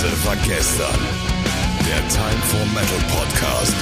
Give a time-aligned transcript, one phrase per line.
[0.00, 0.98] Leise war gestern.
[1.86, 3.76] Der Time for Metal Podcast.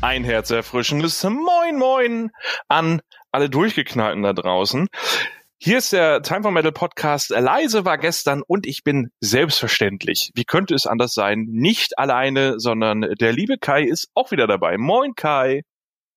[0.00, 2.30] Ein herzerfrischendes Moin Moin
[2.68, 4.86] an alle Durchgeknallten da draußen.
[5.58, 7.28] Hier ist der Time for Metal Podcast.
[7.28, 13.02] Leise war gestern und ich bin selbstverständlich, wie könnte es anders sein, nicht alleine, sondern
[13.20, 14.78] der liebe Kai ist auch wieder dabei.
[14.78, 15.64] Moin Kai.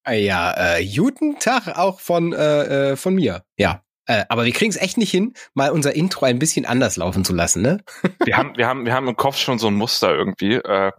[0.07, 3.43] Ja, äh, guten Tag auch von, äh, äh von mir.
[3.57, 3.81] Ja.
[4.11, 7.23] Äh, aber wir kriegen es echt nicht hin, mal unser Intro ein bisschen anders laufen
[7.23, 7.81] zu lassen, ne?
[8.25, 10.55] wir haben, wir haben, wir haben im Kopf schon so ein Muster irgendwie.
[10.55, 10.91] Äh,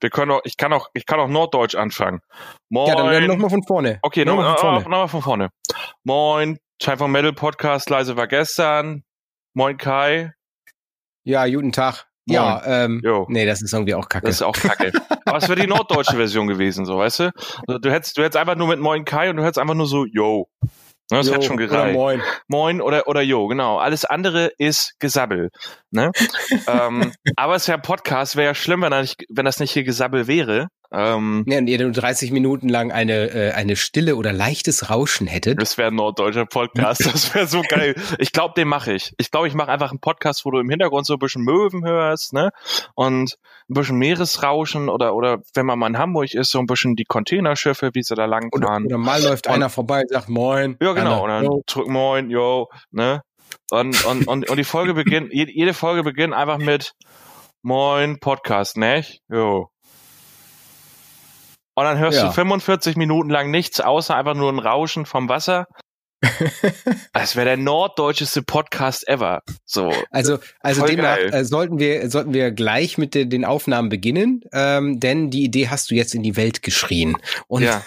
[0.00, 2.22] wir können auch, ich kann auch, ich kann auch Norddeutsch anfangen.
[2.68, 2.88] Moin.
[2.88, 4.00] Ja, dann nochmal von vorne.
[4.02, 4.80] Okay, nochmal noch, von, vorne.
[4.80, 5.50] noch mal von vorne.
[6.02, 9.04] Moin, Time for Metal Podcast, leise war gestern.
[9.54, 10.32] Moin Kai.
[11.22, 12.08] Ja, guten Tag.
[12.28, 13.26] Ja, ähm, jo.
[13.28, 14.26] nee, das ist irgendwie auch kacke.
[14.26, 14.90] Das ist auch kacke.
[15.24, 17.30] Aber es wäre die norddeutsche Version gewesen, so, weißt du?
[17.68, 19.86] Also, du hättest, du hättest einfach nur mit Moin Kai und du hättest einfach nur
[19.86, 20.48] so, yo.
[21.10, 21.84] Ne, das jo, hat schon gereicht.
[21.84, 22.22] Oder moin.
[22.48, 23.78] Moin oder, oder jo, genau.
[23.78, 25.50] Alles andere ist Gesabbel.
[25.92, 26.10] Ne?
[26.66, 29.70] ähm, aber es ist ja ein Podcast, wäre ja schlimm, wenn, nicht, wenn das nicht
[29.72, 30.66] hier Gesabbel wäre.
[30.92, 35.26] Ähm, ja, und ihr nur 30 Minuten lang eine, äh, eine Stille oder leichtes Rauschen
[35.26, 35.60] hättet.
[35.60, 37.94] Das wäre ein norddeutscher Podcast, das wäre so geil.
[38.18, 39.14] Ich glaube, den mache ich.
[39.18, 41.84] Ich glaube, ich mache einfach einen Podcast, wo du im Hintergrund so ein bisschen Möwen
[41.84, 42.50] hörst, ne?
[42.94, 43.36] Und
[43.68, 47.04] ein bisschen Meeresrauschen oder, oder wenn man mal in Hamburg ist, so ein bisschen die
[47.04, 48.84] Containerschiffe, wie sie da lang fahren.
[48.84, 50.76] Oder, oder mal läuft und, einer vorbei und sagt Moin.
[50.80, 51.24] Ja, genau.
[51.24, 53.22] und dann drück Moin, yo, ne?
[53.70, 56.92] Und, und, und, und die Folge beginnt, jede Folge beginnt einfach mit
[57.62, 59.04] Moin Podcast, ne?
[59.28, 59.70] Jo.
[61.78, 62.26] Und dann hörst ja.
[62.26, 65.66] du 45 Minuten lang nichts, außer einfach nur ein Rauschen vom Wasser.
[67.12, 69.42] Das wäre der norddeutscheste Podcast ever.
[69.64, 69.92] So.
[70.10, 75.00] Also, also demnach äh, sollten wir, sollten wir gleich mit de, den Aufnahmen beginnen, ähm,
[75.00, 77.16] denn die Idee hast du jetzt in die Welt geschrien.
[77.48, 77.82] Und ja.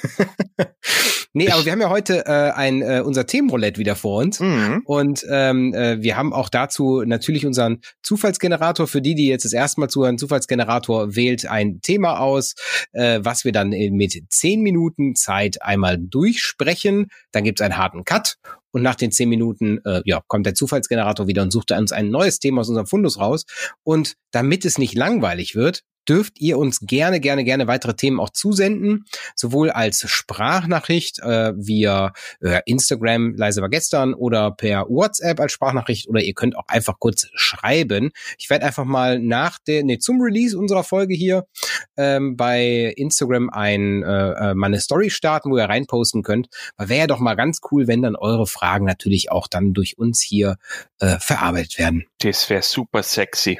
[1.33, 4.39] nee, aber wir haben ja heute äh, ein äh, unser Themenroulette wieder vor uns.
[4.39, 4.81] Mhm.
[4.85, 8.87] Und ähm, äh, wir haben auch dazu natürlich unseren Zufallsgenerator.
[8.87, 12.55] Für die, die jetzt das erste Mal zuhören, Zufallsgenerator wählt ein Thema aus,
[12.91, 17.07] äh, was wir dann mit zehn Minuten Zeit einmal durchsprechen.
[17.31, 18.28] Dann gibt's einen harten Cut
[18.71, 22.09] Und nach den zehn Minuten äh, ja, kommt der Zufallsgenerator wieder und sucht uns ein
[22.09, 23.45] neues Thema aus unserem Fundus raus.
[23.83, 28.31] Und damit es nicht langweilig wird, dürft ihr uns gerne, gerne, gerne weitere Themen auch
[28.31, 29.05] zusenden,
[29.35, 36.09] sowohl als Sprachnachricht äh, via äh, Instagram, leise war gestern, oder per WhatsApp als Sprachnachricht,
[36.09, 38.11] oder ihr könnt auch einfach kurz schreiben.
[38.37, 41.45] Ich werde einfach mal nach der, nee, zum Release unserer Folge hier
[41.95, 46.49] ähm, bei Instagram ein äh, äh mal eine Story starten, wo ihr reinposten könnt.
[46.77, 49.97] Weil wäre ja doch mal ganz cool, wenn dann eure Fragen natürlich auch dann durch
[49.97, 50.57] uns hier
[50.99, 52.05] äh, verarbeitet werden.
[52.19, 53.59] Das wäre super sexy.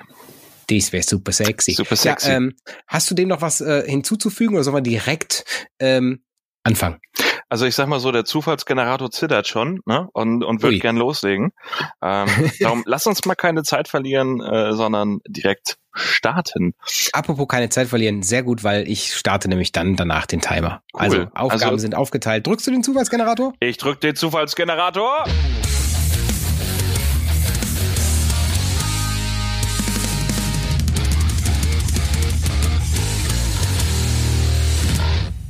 [0.70, 1.72] Das wäre super sexy.
[1.74, 2.30] Super sexy.
[2.30, 2.56] Ja, ähm,
[2.88, 5.44] hast du dem noch was äh, hinzuzufügen oder sollen wir direkt
[5.80, 6.24] ähm,
[6.64, 7.00] anfangen?
[7.50, 10.08] Also ich sag mal so, der Zufallsgenerator zittert schon ne?
[10.14, 11.52] und, und wird gern loslegen.
[12.02, 12.28] Ähm,
[12.60, 16.76] darum lass uns mal keine Zeit verlieren, äh, sondern direkt starten.
[17.12, 20.84] Apropos keine Zeit verlieren, sehr gut, weil ich starte nämlich dann danach den Timer.
[20.94, 21.02] Cool.
[21.02, 22.46] Also Aufgaben also, sind aufgeteilt.
[22.46, 23.54] Drückst du den Zufallsgenerator?
[23.60, 25.26] Ich drück den Zufallsgenerator.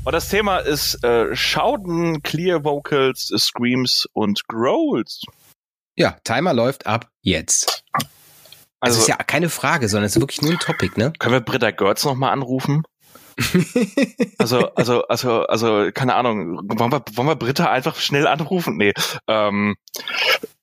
[0.10, 5.22] Und das Thema ist äh, Schauden, Clear Vocals, Screams und Growls.
[5.96, 7.84] Ja, Timer läuft ab jetzt.
[8.80, 11.14] Also, das ist ja keine Frage, sondern es ist wirklich nur ein Topic, ne?
[11.20, 12.82] Können wir Britta Görz nochmal anrufen?
[14.40, 18.78] also, also, also, also, keine Ahnung, wollen wir, wollen wir Britta einfach schnell anrufen?
[18.78, 18.94] Nee.
[19.28, 19.76] Ähm,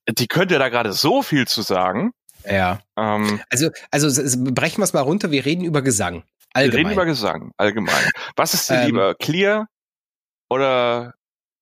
[0.08, 2.10] die könnte da gerade so viel zu sagen.
[2.44, 2.80] Ja.
[2.96, 6.24] Ähm, also, also brechen wir es mal runter, wir reden über Gesang.
[6.56, 6.72] Allgemein.
[6.72, 8.10] Wir reden über Gesang, allgemein.
[8.34, 9.14] Was ist dir ähm, lieber?
[9.16, 9.66] Clear
[10.48, 11.12] oder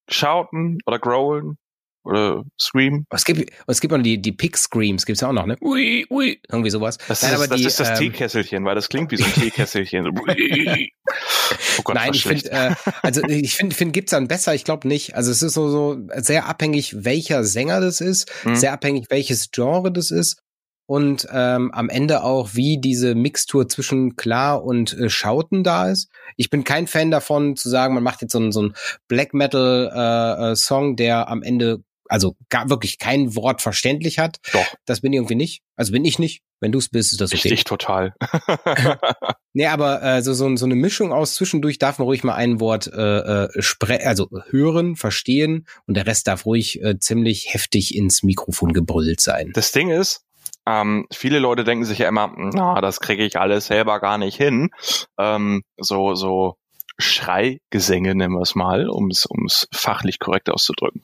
[0.09, 1.59] Shouten oder Growlen
[2.05, 3.05] oder Scream?
[3.10, 5.56] Es gibt, es gibt auch die, die Pick Screams, gibt's ja auch noch, ne?
[5.60, 6.99] Ui, ui, irgendwie sowas.
[7.09, 9.25] Das, Nein, ist, aber das die, ist das ähm, Teekesselchen, weil das klingt wie so
[9.25, 10.06] ein Teekesselchen.
[10.06, 14.87] oh Gott, Nein, ich finde, äh, also ich finde, find, gibt's dann besser, ich glaube
[14.87, 15.16] nicht.
[15.16, 18.55] Also es ist so, so sehr abhängig, welcher Sänger das ist, hm.
[18.55, 20.44] sehr abhängig, welches Genre das ist
[20.86, 26.10] und ähm, am Ende auch, wie diese Mixtur zwischen klar und äh, Schauten da ist.
[26.36, 28.75] Ich bin kein Fan davon zu sagen, man macht jetzt so einen, so einen
[29.08, 34.38] Black Metal äh, äh, Song, der am Ende also gar wirklich kein Wort verständlich hat.
[34.52, 34.66] Doch.
[34.84, 35.62] Das bin ich irgendwie nicht.
[35.75, 36.42] Also bin ich nicht.
[36.60, 37.52] Wenn du es bist, ist das okay.
[37.52, 38.14] Ich total.
[39.52, 42.60] nee, aber äh, so, so, so eine Mischung aus zwischendurch darf man ruhig mal ein
[42.60, 47.94] Wort äh, äh, spre also hören, verstehen und der Rest darf ruhig äh, ziemlich heftig
[47.94, 49.50] ins Mikrofon gebrüllt sein.
[49.54, 50.25] Das Ding ist,
[50.66, 54.37] ähm, viele Leute denken sich ja immer, na, das kriege ich alles selber gar nicht
[54.37, 54.70] hin.
[55.19, 56.56] Ähm, so, so
[56.99, 61.02] Schreigesänge nennen wir es mal, um es fachlich korrekt auszudrücken.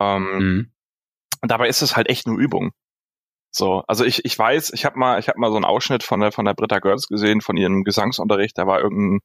[0.00, 0.72] Ähm, mhm.
[1.42, 2.72] Dabei ist es halt echt nur Übung.
[3.54, 6.20] So, also ich, ich weiß, ich habe mal, ich habe mal so einen Ausschnitt von
[6.20, 9.20] der von der Britta Girls gesehen, von ihrem Gesangsunterricht, da war irgendein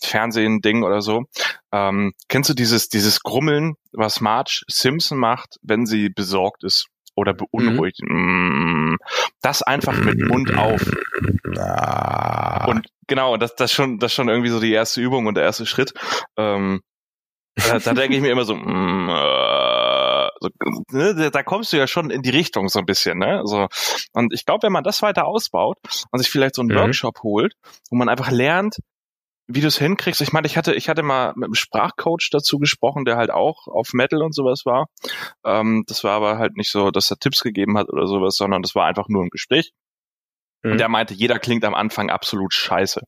[0.00, 1.24] Fernsehen-Ding oder so.
[1.72, 6.86] Ähm, kennst du dieses, dieses Grummeln, was Marge Simpson macht, wenn sie besorgt ist?
[7.14, 8.00] Oder beunruhigt.
[8.02, 8.98] Mhm.
[9.40, 10.82] Das einfach mit Mund auf.
[11.58, 12.66] Ah.
[12.66, 15.66] Und genau, das, das schon, das schon irgendwie so die erste Übung und der erste
[15.66, 15.92] Schritt.
[16.36, 16.80] Ähm,
[17.54, 20.48] da, da denke ich mir immer so, mm, äh, so
[20.90, 23.42] ne, da kommst du ja schon in die Richtung so ein bisschen, ne?
[23.44, 23.68] So
[24.14, 25.76] und ich glaube, wenn man das weiter ausbaut
[26.10, 26.76] und sich vielleicht so einen mhm.
[26.76, 27.54] Workshop holt,
[27.90, 28.78] wo man einfach lernt,
[29.46, 30.20] wie du es hinkriegst.
[30.20, 33.66] Ich meine, ich hatte, ich hatte mal mit einem Sprachcoach dazu gesprochen, der halt auch
[33.66, 34.86] auf Metal und sowas war.
[35.44, 38.62] Ähm, das war aber halt nicht so, dass er Tipps gegeben hat oder sowas, sondern
[38.62, 39.72] das war einfach nur ein Gespräch.
[40.64, 40.78] Und mhm.
[40.78, 43.00] der meinte, jeder klingt am Anfang absolut scheiße.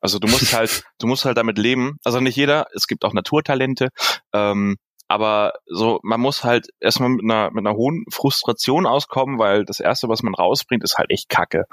[0.00, 1.96] Also du musst halt, du musst halt damit leben.
[2.04, 3.90] Also nicht jeder, es gibt auch Naturtalente.
[4.32, 4.76] Ähm,
[5.06, 9.80] aber so, man muss halt erstmal mit einer, mit einer hohen Frustration auskommen, weil das
[9.80, 11.64] erste, was man rausbringt, ist halt echt Kacke.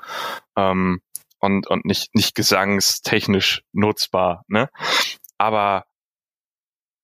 [0.55, 1.01] Ähm,
[1.45, 4.43] und, und nicht, nicht gesangstechnisch nutzbar.
[4.47, 4.69] Ne?
[5.37, 5.85] Aber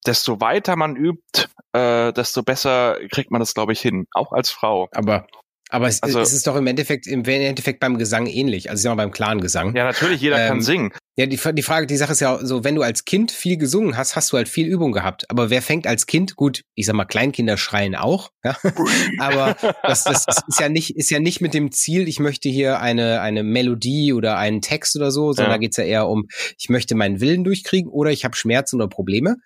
[0.06, 4.52] desto weiter man übt, äh, desto besser kriegt man das, glaube ich, hin, auch als
[4.52, 4.90] Frau.
[4.94, 5.28] Aber
[5.72, 8.70] aber es, also, es ist doch im Endeffekt, im Endeffekt beim Gesang ähnlich.
[8.70, 9.76] Also ich sag mal beim klaren Gesang.
[9.76, 10.92] Ja, natürlich, jeder ähm, kann singen.
[11.18, 13.96] Ja, die, die Frage, die Sache ist ja so, wenn du als Kind viel gesungen
[13.98, 15.30] hast, hast du halt viel Übung gehabt.
[15.30, 18.58] Aber wer fängt als Kind, gut, ich sag mal, Kleinkinder schreien auch, ja.
[19.20, 22.80] Aber das, das ist ja nicht, ist ja nicht mit dem Ziel, ich möchte hier
[22.80, 25.58] eine, eine Melodie oder einen Text oder so, sondern ja.
[25.58, 26.28] da geht's ja eher um,
[26.58, 29.38] ich möchte meinen Willen durchkriegen oder ich habe Schmerzen oder Probleme.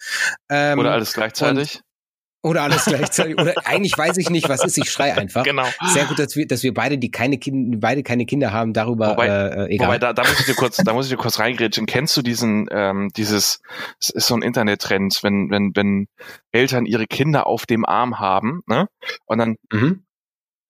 [0.50, 1.82] Ähm, oder alles gleichzeitig.
[2.46, 3.40] Oder alles gleichzeitig.
[3.40, 5.42] Oder eigentlich weiß ich nicht, was ist, ich schrei einfach.
[5.44, 5.66] Genau.
[5.88, 9.12] Sehr gut, dass wir, dass wir beide, die keine Kinder, beide keine Kinder haben, darüber
[9.12, 9.88] wobei, äh, egal.
[9.88, 11.88] Wobei, da, da muss ich dir kurz, da muss ich dir kurz reingrätschen.
[11.88, 13.62] Kennst du diesen, ähm, dieses,
[14.00, 16.06] es ist so ein Internettrend, wenn, wenn, wenn
[16.52, 18.90] Eltern ihre Kinder auf dem Arm haben, ne?
[19.26, 20.04] Und dann mhm.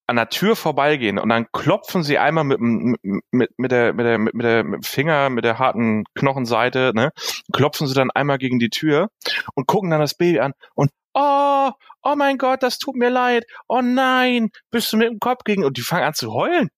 [0.08, 4.18] an der Tür vorbeigehen und dann klopfen sie einmal mit, mit, mit, der, mit, der,
[4.18, 7.10] mit, der, mit dem Finger, mit der harten Knochenseite, ne?
[7.52, 9.10] Klopfen sie dann einmal gegen die Tür
[9.56, 11.72] und gucken dann das Baby an und oh,
[12.04, 15.64] oh mein Gott, das tut mir leid, oh nein, bist du mit dem Kopf gegen
[15.64, 16.70] und die fangen an zu heulen.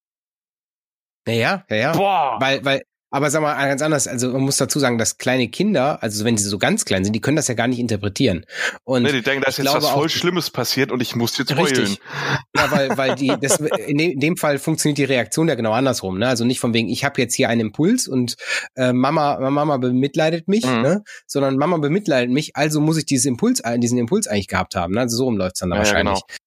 [1.27, 1.91] Ja, ja, ja.
[1.91, 2.37] Boah.
[2.39, 2.81] Weil, weil,
[3.17, 6.37] aber sag mal ganz anders, also man muss dazu sagen, dass kleine Kinder, also wenn
[6.37, 8.45] sie so ganz klein sind, die können das ja gar nicht interpretieren.
[8.83, 11.49] Und nee, die denken, da ist jetzt was voll Schlimmes passiert und ich muss jetzt
[11.57, 11.79] richtig.
[11.79, 11.97] heulen.
[12.55, 16.19] Ja, weil, weil die, das, in dem Fall funktioniert die Reaktion ja genau andersrum.
[16.19, 16.27] Ne?
[16.27, 18.35] Also nicht von wegen, ich habe jetzt hier einen Impuls und
[18.75, 20.81] äh, Mama, Mama bemitleidet mich, mhm.
[20.83, 21.03] ne?
[21.25, 24.93] sondern Mama bemitleidet mich, also muss ich dieses Impuls, diesen Impuls eigentlich gehabt haben.
[24.93, 25.01] Ne?
[25.01, 26.21] Also so rum läuft's dann ja, wahrscheinlich.
[26.21, 26.37] Genau.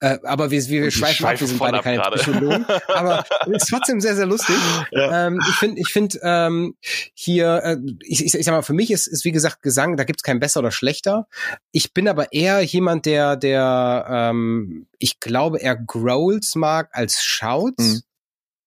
[0.00, 2.16] Äh, aber wir, wir schweifen ab, wir sind beide keine grade.
[2.16, 2.64] Psychologen.
[2.88, 4.56] aber ist trotzdem sehr, sehr lustig.
[4.90, 5.26] Ja.
[5.26, 6.74] Ähm, ich finde, ich finde ähm,
[7.12, 10.04] hier, äh, ich, ich, ich sag mal, für mich ist, ist wie gesagt Gesang, da
[10.04, 11.26] gibt's kein besser oder schlechter.
[11.70, 17.84] Ich bin aber eher jemand, der, der, ähm, ich glaube, er Growls mag als Shouts.
[17.84, 18.02] Mhm.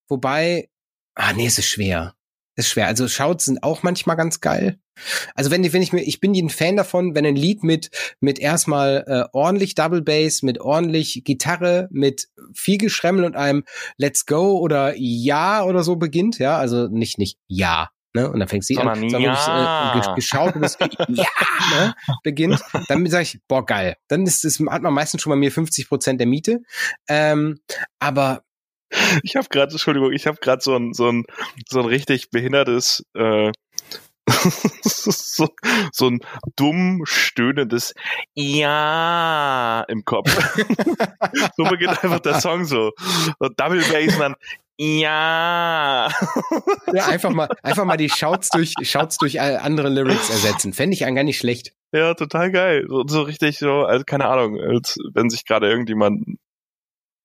[0.08, 0.70] Wobei,
[1.16, 2.14] ah nee, es ist schwer.
[2.56, 2.88] Ist schwer.
[2.88, 4.78] Also Shouts sind auch manchmal ganz geil.
[5.34, 7.90] Also wenn, wenn ich mir, ich bin ein Fan davon, wenn ein Lied mit
[8.20, 13.64] mit erstmal äh, ordentlich Double Bass, mit ordentlich Gitarre, mit viel Geschremmel und einem
[13.98, 18.30] Let's Go oder Ja oder so beginnt, ja, also nicht nicht Ja, ne?
[18.30, 20.12] Und dann fängt sie an, sondern ja.
[20.12, 20.78] äh, geschaut und das
[21.08, 21.26] ja,
[21.72, 21.96] ne?
[22.24, 25.52] beginnt, dann sage ich, boah geil, dann ist es hat man meistens schon bei mir
[25.52, 26.62] 50 Prozent der Miete,
[27.08, 27.60] ähm,
[28.00, 28.44] aber
[29.24, 31.26] ich habe gerade, Entschuldigung, ich habe gerade so ein so ein
[31.68, 33.52] so ein richtig behindertes äh,
[34.84, 35.50] so,
[35.92, 36.20] so ein
[36.56, 37.94] dumm stöhnendes
[38.36, 40.30] Ja im Kopf.
[41.58, 42.92] so beginnt einfach der Song so.
[43.40, 44.36] so Double Bass und dann
[44.78, 46.10] ja.
[46.94, 50.74] ja, einfach mal, einfach mal die Shouts durch, Shouts durch andere Lyrics ersetzen.
[50.74, 51.74] Fände ich gar nicht schlecht.
[51.92, 52.86] Ja, total geil.
[52.88, 56.40] So, so richtig so, also keine Ahnung, als wenn sich gerade irgendjemand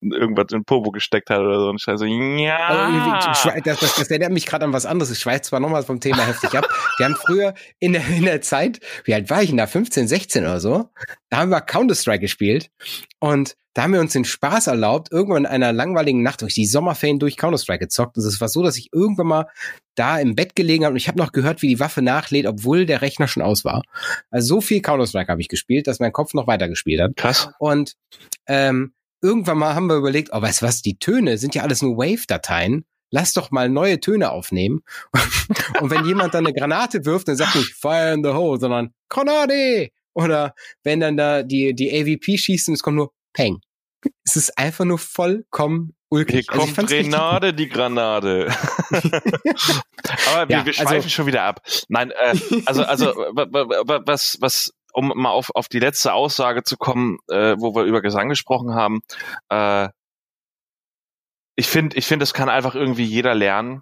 [0.01, 1.69] irgendwas in den Popo gesteckt hat oder so.
[1.69, 3.59] Und ich so, ja.
[3.63, 5.11] Das, das, das erinnert mich gerade an was anderes.
[5.11, 6.67] Ich schweife zwar nochmal vom Thema heftig ab.
[6.97, 9.67] Wir haben früher in der, in der Zeit, wie alt war ich denn da?
[9.67, 10.89] 15, 16 oder so?
[11.29, 12.71] Da haben wir Counter-Strike gespielt.
[13.19, 16.65] Und da haben wir uns den Spaß erlaubt, irgendwann in einer langweiligen Nacht durch die
[16.65, 18.17] Sommerferien durch Counter-Strike gezockt.
[18.17, 19.47] Und es war so, dass ich irgendwann mal
[19.95, 22.85] da im Bett gelegen habe und ich habe noch gehört, wie die Waffe nachlädt, obwohl
[22.85, 23.83] der Rechner schon aus war.
[24.31, 27.15] Also so viel Counter-Strike habe ich gespielt, dass mein Kopf noch weiter gespielt hat.
[27.15, 27.49] Krass.
[27.59, 27.95] Und
[28.47, 31.81] ähm, irgendwann mal haben wir überlegt, oh, weißt du was, die Töne sind ja alles
[31.81, 32.85] nur Wave-Dateien.
[33.11, 34.81] Lass doch mal neue Töne aufnehmen.
[35.81, 38.93] und wenn jemand dann eine Granate wirft, dann sagt nicht Fire in the Hole, sondern
[39.09, 39.89] Granate!
[40.13, 43.61] Oder wenn dann da die, die AVP schießt und es kommt nur Peng.
[44.23, 46.47] Es ist einfach nur vollkommen ulkig.
[46.49, 48.47] Hier also kommt Grenade, die Granate.
[50.31, 51.61] Aber wir, ja, wir schweifen also, schon wieder ab.
[51.87, 52.35] Nein, äh,
[52.65, 57.75] also, also was, was um mal auf, auf die letzte Aussage zu kommen, äh, wo
[57.75, 59.01] wir über Gesang gesprochen haben,
[59.49, 59.89] äh,
[61.55, 63.81] ich finde, ich finde, es kann einfach irgendwie jeder lernen.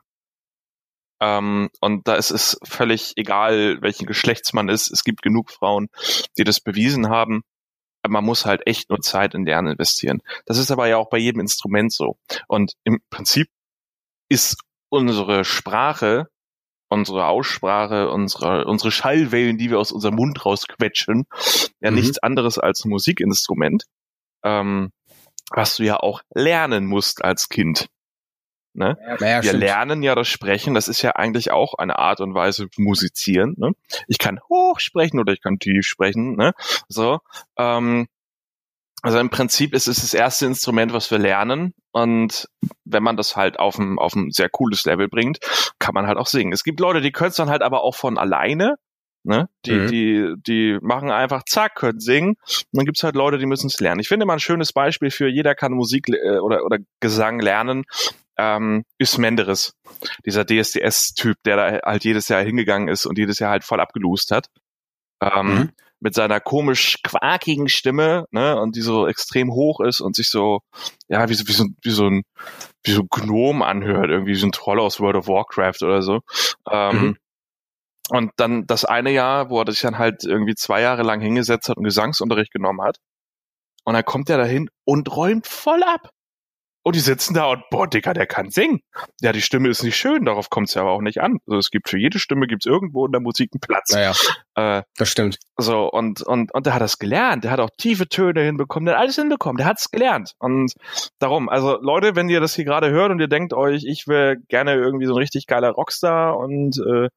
[1.22, 4.92] Ähm, und da ist es völlig egal, welchen Geschlechts man ist.
[4.92, 5.88] Es gibt genug Frauen,
[6.38, 7.44] die das bewiesen haben.
[8.08, 10.24] Man muss halt echt nur Zeit in Lernen investieren.
[10.46, 12.18] Das ist aber ja auch bei jedem Instrument so.
[12.48, 13.48] Und im Prinzip
[14.30, 14.58] ist
[14.90, 16.30] unsere Sprache,
[16.90, 21.26] unsere Aussprache, unsere, unsere Schallwellen, die wir aus unserem Mund rausquetschen,
[21.80, 21.98] ja mhm.
[21.98, 23.84] nichts anderes als ein Musikinstrument,
[24.44, 24.92] ähm,
[25.52, 27.90] was du ja auch lernen musst als Kind.
[28.74, 28.96] Ne?
[29.02, 29.60] Ja, wir stimmt.
[29.60, 33.56] lernen ja das Sprechen, das ist ja eigentlich auch eine Art und Weise musizieren.
[33.58, 33.72] Ne?
[34.08, 36.36] Ich kann hoch sprechen oder ich kann tief sprechen.
[36.36, 36.54] Ne?
[36.88, 37.20] So,
[37.58, 38.08] ähm,
[39.04, 41.74] also im Prinzip ist es das erste Instrument, was wir lernen.
[41.92, 42.48] Und
[42.84, 45.40] wenn man das halt auf ein, auf ein sehr cooles Level bringt,
[45.80, 46.52] kann man halt auch singen.
[46.52, 48.76] Es gibt Leute, die können es dann halt aber auch von alleine.
[49.24, 49.50] Ne?
[49.66, 49.88] Die, mhm.
[49.88, 52.30] die, die machen einfach zack, können singen.
[52.30, 54.00] Und dann gibt's halt Leute, die müssen es lernen.
[54.00, 57.84] Ich finde mal ein schönes Beispiel für jeder kann Musik äh, oder, oder Gesang lernen,
[58.38, 59.74] ähm, ist Menderes.
[60.26, 64.32] Dieser DSDS-Typ, der da halt jedes Jahr hingegangen ist und jedes Jahr halt voll abgelust
[64.32, 64.48] hat.
[65.22, 65.72] Ähm, mhm.
[66.00, 70.60] Mit seiner komisch quakigen Stimme, ne, und die so extrem hoch ist und sich so,
[71.08, 72.24] ja, wie so, wie so, wie so ein,
[72.84, 76.02] wie so ein Gnom anhört, irgendwie wie so ein Troll aus World of Warcraft oder
[76.02, 76.20] so.
[76.70, 77.18] Ähm, mhm.
[78.10, 81.68] Und dann das eine Jahr, wo er sich dann halt irgendwie zwei Jahre lang hingesetzt
[81.68, 82.98] hat und Gesangsunterricht genommen hat.
[83.84, 86.12] Und dann kommt er dahin und räumt voll ab.
[86.88, 88.80] Und die sitzen da und, boah, Dicker, der kann singen.
[89.20, 91.40] Ja, die Stimme ist nicht schön, darauf kommt es ja aber auch nicht an.
[91.46, 93.92] Also es gibt für jede Stimme gibt's irgendwo in der Musik einen Platz.
[93.92, 94.14] Naja,
[94.56, 95.38] äh, das stimmt.
[95.58, 97.44] So, und, und, und der hat das gelernt.
[97.44, 100.32] Der hat auch tiefe Töne hinbekommen, der hat alles hinbekommen, der hat's gelernt.
[100.40, 100.76] Und
[101.20, 104.38] darum, also Leute, wenn ihr das hier gerade hört und ihr denkt euch, ich wäre
[104.48, 107.10] gerne irgendwie so ein richtig geiler Rockstar und äh,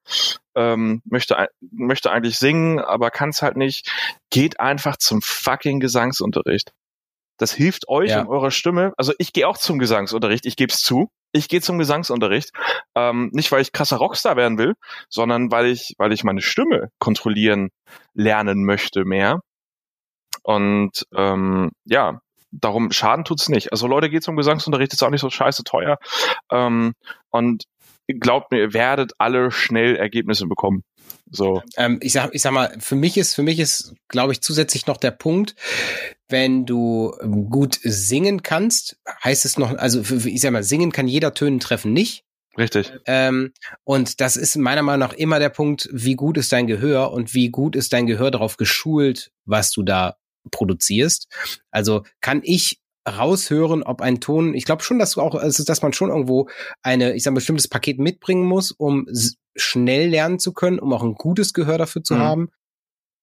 [0.57, 3.89] ähm, möchte, möchte eigentlich singen, aber kann's halt nicht,
[4.31, 6.73] geht einfach zum fucking Gesangsunterricht.
[7.41, 8.21] Das hilft euch ja.
[8.21, 8.93] und eurer Stimme.
[8.99, 11.09] Also ich gehe auch zum Gesangsunterricht, ich gebe es zu.
[11.33, 12.51] Ich gehe zum Gesangsunterricht.
[12.95, 14.75] Ähm, nicht, weil ich krasser Rockstar werden will,
[15.09, 17.71] sondern weil ich, weil ich meine Stimme kontrollieren
[18.13, 19.41] lernen möchte mehr.
[20.43, 22.21] Und ähm, ja,
[22.51, 23.73] darum Schaden tut's nicht.
[23.73, 25.97] Also Leute, geht zum Gesangsunterricht, ist auch nicht so scheiße teuer.
[26.51, 26.93] Ähm,
[27.31, 27.65] und
[28.07, 30.83] glaubt mir, ihr werdet alle schnell Ergebnisse bekommen.
[31.31, 31.63] So.
[31.77, 34.87] Ähm, ich sag, ich sag mal, für mich ist, für mich ist, glaube ich, zusätzlich
[34.87, 35.55] noch der Punkt,
[36.29, 37.13] wenn du
[37.51, 41.61] gut singen kannst, heißt es noch, also für, ich sag mal, singen kann jeder Tönen
[41.61, 42.25] treffen nicht.
[42.59, 42.93] Richtig.
[43.07, 43.53] Ähm,
[43.85, 47.33] und das ist meiner Meinung nach immer der Punkt, wie gut ist dein Gehör und
[47.33, 50.17] wie gut ist dein Gehör darauf geschult, was du da
[50.51, 51.29] produzierst.
[51.71, 55.83] Also kann ich raushören, ob ein Ton, ich glaube schon, dass du auch, also dass
[55.83, 56.49] man schon irgendwo
[56.83, 59.07] eine, ich sag ein bestimmtes Paket mitbringen muss, um
[59.57, 62.19] schnell lernen zu können, um auch ein gutes Gehör dafür zu mhm.
[62.19, 62.49] haben.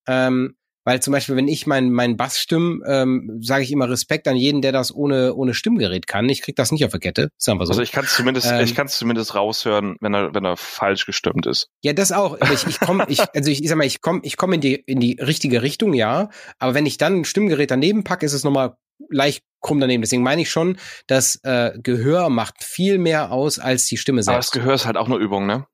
[0.06, 0.54] Ähm,
[0.88, 4.36] weil zum Beispiel, wenn ich meinen mein Bass stimme, ähm, sage ich immer Respekt an
[4.36, 6.26] jeden, der das ohne ohne Stimmgerät kann.
[6.30, 7.28] Ich krieg das nicht auf der Kette.
[7.36, 7.72] Sagen wir so.
[7.72, 10.56] Also ich kann es zumindest, ähm, ich kann es zumindest raushören, wenn er wenn er
[10.56, 11.68] falsch gestimmt ist.
[11.82, 12.38] Ja, das auch.
[12.54, 14.76] Ich, ich komme, ich also ich, ich sag mal, ich komme ich komme in die
[14.76, 16.30] in die richtige Richtung, ja.
[16.58, 18.78] Aber wenn ich dann ein Stimmgerät daneben packe, ist es nochmal
[19.10, 20.02] leicht krumm daneben.
[20.02, 24.28] Deswegen meine ich schon, dass äh, Gehör macht viel mehr aus als die Stimme selbst.
[24.34, 25.66] Aber das Gehör ist halt auch nur Übung, ne?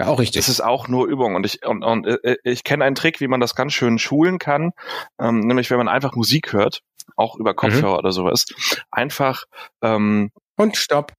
[0.00, 0.40] Ja, auch richtig.
[0.40, 3.28] Es ist auch nur Übung und ich und, und äh, ich kenne einen Trick, wie
[3.28, 4.72] man das ganz schön schulen kann,
[5.20, 6.80] ähm, nämlich wenn man einfach Musik hört,
[7.16, 7.98] auch über Kopfhörer mhm.
[7.98, 8.46] oder sowas,
[8.90, 9.44] einfach
[9.82, 11.12] ähm, und stopp.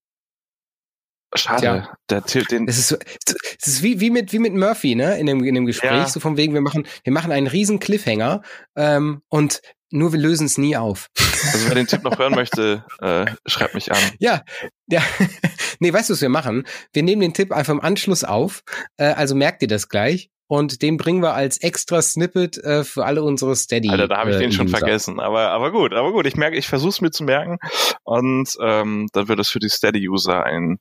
[1.36, 1.66] Schade.
[1.66, 1.98] Ja.
[2.10, 5.26] Der, den das ist so, das ist wie, wie mit wie mit Murphy, ne, in
[5.26, 6.08] dem in dem Gespräch, ja.
[6.08, 8.42] so von wegen wir machen wir machen einen riesen Cliffhanger
[8.76, 9.62] ähm, und
[9.94, 11.10] nur wir lösen es nie auf.
[11.16, 14.00] Also wer den Tipp noch hören möchte, äh, schreibt mich an.
[14.20, 14.44] Ja,
[14.88, 15.02] ja.
[15.80, 16.66] nee, weißt du, was wir machen?
[16.94, 18.64] Wir nehmen den Tipp einfach im Anschluss auf.
[18.98, 20.30] Äh, also merkt ihr das gleich.
[20.48, 23.90] Und den bringen wir als extra Snippet äh, für alle unsere Steady.
[23.90, 25.20] Alter, da habe ich äh, den schon vergessen.
[25.20, 26.28] Aber, aber gut, aber gut.
[26.28, 27.58] Ich merke, ich versuche es mir zu merken.
[28.04, 30.80] Und ähm, dann wird es für die Steady-User ein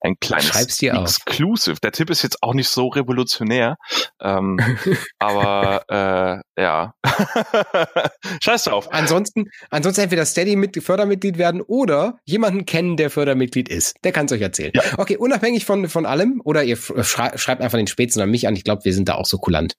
[0.00, 1.72] ein kleines Schreib's dir Exclusive.
[1.72, 1.80] Auf.
[1.80, 3.76] Der Tipp ist jetzt auch nicht so revolutionär,
[4.20, 4.58] ähm,
[5.18, 6.94] aber äh, ja,
[8.40, 8.88] scheiß drauf.
[8.92, 13.96] Ansonsten, ansonsten entweder Steady mit Fördermitglied werden oder jemanden kennen, der Fördermitglied ist.
[14.04, 14.72] Der kann es euch erzählen.
[14.74, 14.82] Ja.
[14.98, 18.56] Okay, unabhängig von von allem oder ihr schreibt einfach den Spätzen an mich an.
[18.56, 19.74] Ich glaube, wir sind da auch so kulant.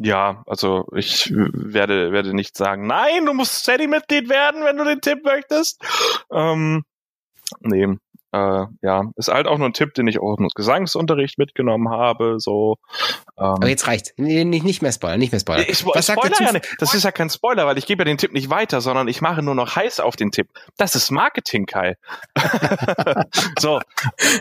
[0.00, 5.00] Ja, also ich werde werde nicht sagen, nein, du musst Steady-Mitglied werden, wenn du den
[5.00, 5.82] Tipp möchtest.
[6.32, 6.84] Ähm,
[7.60, 7.96] nee,
[8.32, 12.36] äh, ja, ist halt auch nur ein Tipp, den ich auch im Gesangsunterricht mitgenommen habe.
[12.38, 12.76] So.
[13.38, 13.44] Ähm.
[13.44, 14.18] Aber jetzt reicht.
[14.18, 15.68] Nicht, nicht mehr Spoiler, nicht mehr Spoiler.
[15.68, 16.76] Ich, Was sagt Spoiler ja nicht.
[16.78, 19.20] Das ist ja kein Spoiler, weil ich gebe ja den Tipp nicht weiter, sondern ich
[19.20, 20.48] mache nur noch heiß auf den Tipp.
[20.76, 21.96] Das ist Marketing, Kai.
[23.58, 23.80] so,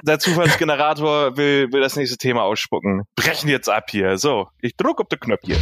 [0.03, 3.03] der Zufallsgenerator will, will das nächste Thema ausspucken.
[3.15, 4.17] Brechen jetzt ab hier.
[4.17, 5.57] So, ich druck auf den Knopf hier.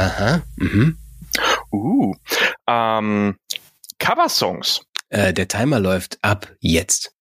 [0.00, 0.42] Aha.
[0.56, 0.96] Mhm.
[1.70, 2.14] Uh.
[2.66, 3.36] Ähm,
[3.98, 4.80] Cover-Songs.
[5.10, 7.12] Äh, der Timer läuft ab jetzt.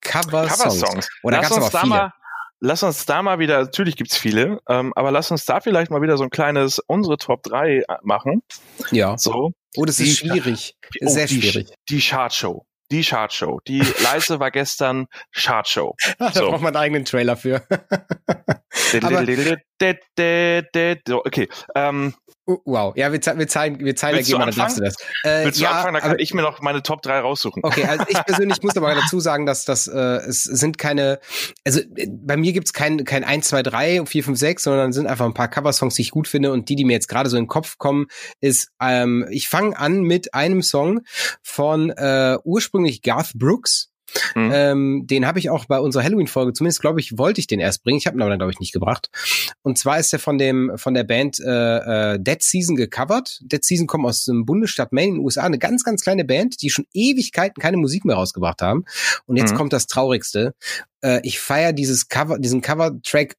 [0.00, 1.08] Cover-Songs.
[1.22, 1.90] Oder lass uns da viele?
[1.90, 2.12] mal,
[2.60, 6.02] lass uns da mal wieder, natürlich gibt's viele, ähm, aber lass uns da vielleicht mal
[6.02, 8.42] wieder so ein kleines, unsere Top 3 machen.
[8.90, 9.16] Ja.
[9.16, 9.52] So.
[9.76, 10.74] Oh, das ist schwierig.
[11.02, 11.68] Oh, Sehr die, schwierig.
[11.88, 12.66] Die Chartshow.
[12.90, 13.60] Die Chartshow.
[13.66, 15.94] Die leise war gestern Chartshow.
[16.18, 16.50] Da so.
[16.50, 17.62] braucht man einen eigenen Trailer für.
[21.24, 21.48] okay.
[21.74, 22.14] Ähm,
[22.64, 24.96] wow, ja, wir, wir zeigen, wir zeigen Willst ergeben, dann darfst du das.
[25.22, 27.62] Äh, Willst ja, du anfangen, dann kann ich mir noch meine Top 3 raussuchen.
[27.62, 31.18] Okay, also ich persönlich muss aber dazu sagen, dass das äh, es sind keine,
[31.64, 35.26] also bei mir gibt's kein, kein 1, 2, 3, 4, 5, 6, sondern sind einfach
[35.26, 36.52] ein paar Coversongs, die ich gut finde.
[36.52, 38.06] Und die, die mir jetzt gerade so in den Kopf kommen,
[38.40, 41.00] ist, ähm, ich fange an mit einem Song
[41.42, 43.87] von äh, ursprünglich Garth Brooks,
[44.34, 44.50] Mhm.
[44.52, 47.82] Ähm, den habe ich auch bei unserer Halloween-Folge, zumindest glaube ich, wollte ich den erst
[47.84, 47.98] bringen.
[47.98, 49.10] Ich habe ihn aber dann, glaube ich, nicht gebracht.
[49.62, 53.40] Und zwar ist er von dem von der Band äh, äh, Dead Season gecovert.
[53.42, 56.62] Dead Season kommt aus dem Bundesstaat Maine in den USA, eine ganz, ganz kleine Band,
[56.62, 58.84] die schon Ewigkeiten keine Musik mehr rausgebracht haben.
[59.26, 59.56] Und jetzt mhm.
[59.56, 60.54] kommt das Traurigste.
[61.02, 63.36] Äh, ich feiere dieses Cover, diesen Cover-Track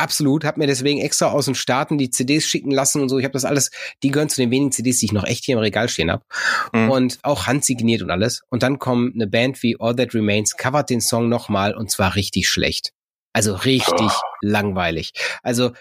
[0.00, 3.18] Absolut, habe mir deswegen extra aus den Staaten die CDs schicken lassen und so.
[3.18, 3.70] Ich habe das alles,
[4.02, 6.24] die gehören zu den wenigen CDs, die ich noch echt hier im Regal stehen habe.
[6.72, 6.90] Mhm.
[6.90, 8.40] Und auch handsigniert und alles.
[8.48, 12.14] Und dann kommt eine Band wie All That Remains, covert den Song nochmal und zwar
[12.14, 12.94] richtig schlecht.
[13.34, 14.20] Also richtig oh.
[14.40, 15.12] langweilig.
[15.42, 15.72] Also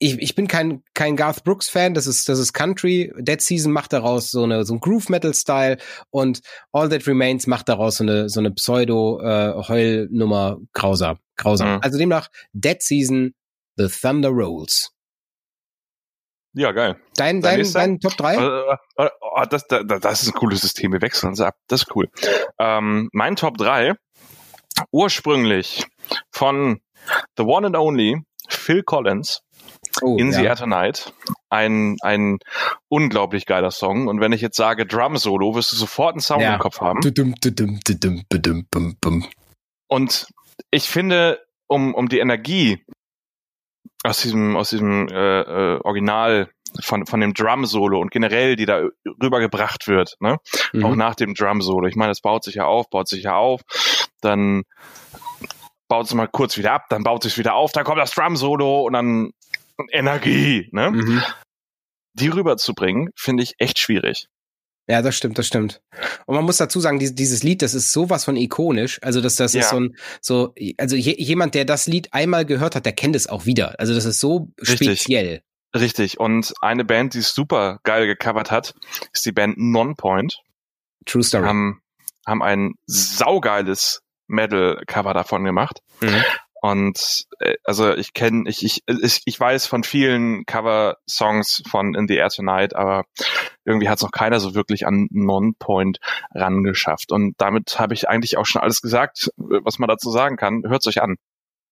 [0.00, 3.12] ich, ich bin kein kein Garth Brooks Fan, das ist das ist Country.
[3.18, 5.78] Dead Season macht daraus so eine so ein Groove Metal Style
[6.10, 6.40] und
[6.72, 11.18] All That Remains macht daraus so eine so eine Pseudo äh, Heulnummer grausam.
[11.36, 11.76] Grausam.
[11.76, 11.78] Mhm.
[11.82, 13.32] Also demnach Dead Season
[13.80, 14.90] The Thunder Rolls.
[16.52, 17.00] Ja, geil.
[17.16, 18.36] Dein, dein, dein, dein Top 3?
[18.36, 20.92] Uh, uh, uh, das, das, das ist ein cooles System.
[20.92, 21.54] Wir wechseln uns ab.
[21.66, 22.08] Das ist cool.
[22.58, 23.94] Ähm, mein Top 3,
[24.90, 25.86] ursprünglich
[26.30, 26.80] von
[27.38, 29.40] The One and Only Phil Collins.
[30.02, 30.38] Oh, In ja.
[30.38, 31.14] the Air Tonight.
[31.48, 32.38] Ein, ein
[32.88, 34.08] unglaublich geiler Song.
[34.08, 36.54] Und wenn ich jetzt sage Drum Solo, wirst du sofort einen Sound ja.
[36.54, 37.00] im Kopf haben.
[39.88, 40.26] Und
[40.70, 42.84] ich finde, um, um die Energie
[44.02, 46.50] aus diesem, aus diesem äh, äh, Original
[46.82, 48.82] von, von dem Drum-Solo und generell, die da
[49.22, 50.38] rübergebracht wird, ne?
[50.72, 50.84] Mhm.
[50.84, 51.88] Auch nach dem Drum-Solo.
[51.88, 53.62] Ich meine, das baut sich ja auf, baut sich ja auf,
[54.20, 54.62] dann
[55.88, 58.82] baut es mal kurz wieder ab, dann baut es wieder auf, dann kommt das Drum-Solo
[58.82, 59.30] und dann
[59.90, 60.92] Energie, ne?
[60.92, 61.22] Mhm.
[62.14, 64.28] Die rüberzubringen, finde ich echt schwierig.
[64.90, 65.80] Ja, das stimmt, das stimmt.
[66.26, 68.98] Und man muss dazu sagen, dieses, dieses Lied, das ist sowas von ikonisch.
[69.02, 69.60] Also das, das ja.
[69.60, 73.14] ist so ein, so, also je, jemand, der das Lied einmal gehört hat, der kennt
[73.14, 73.78] es auch wieder.
[73.78, 74.78] Also das ist so Richtig.
[74.78, 75.42] speziell.
[75.76, 76.18] Richtig.
[76.18, 78.74] Und eine Band, die es super geil gecovert hat,
[79.12, 80.40] ist die Band Nonpoint.
[81.06, 81.46] True Story.
[81.46, 81.80] Haben,
[82.26, 85.82] haben ein saugeiles Metal-Cover davon gemacht.
[86.00, 86.24] Mhm.
[86.62, 92.06] Und äh, also ich kenne, ich, ich, ich, ich weiß von vielen Cover-Songs von In
[92.06, 93.04] the Air Tonight, aber
[93.64, 95.98] irgendwie hat es noch keiner so wirklich an Non-Point
[96.34, 97.12] rangeschafft.
[97.12, 100.62] Und damit habe ich eigentlich auch schon alles gesagt, was man dazu sagen kann.
[100.66, 101.16] Hört's euch an.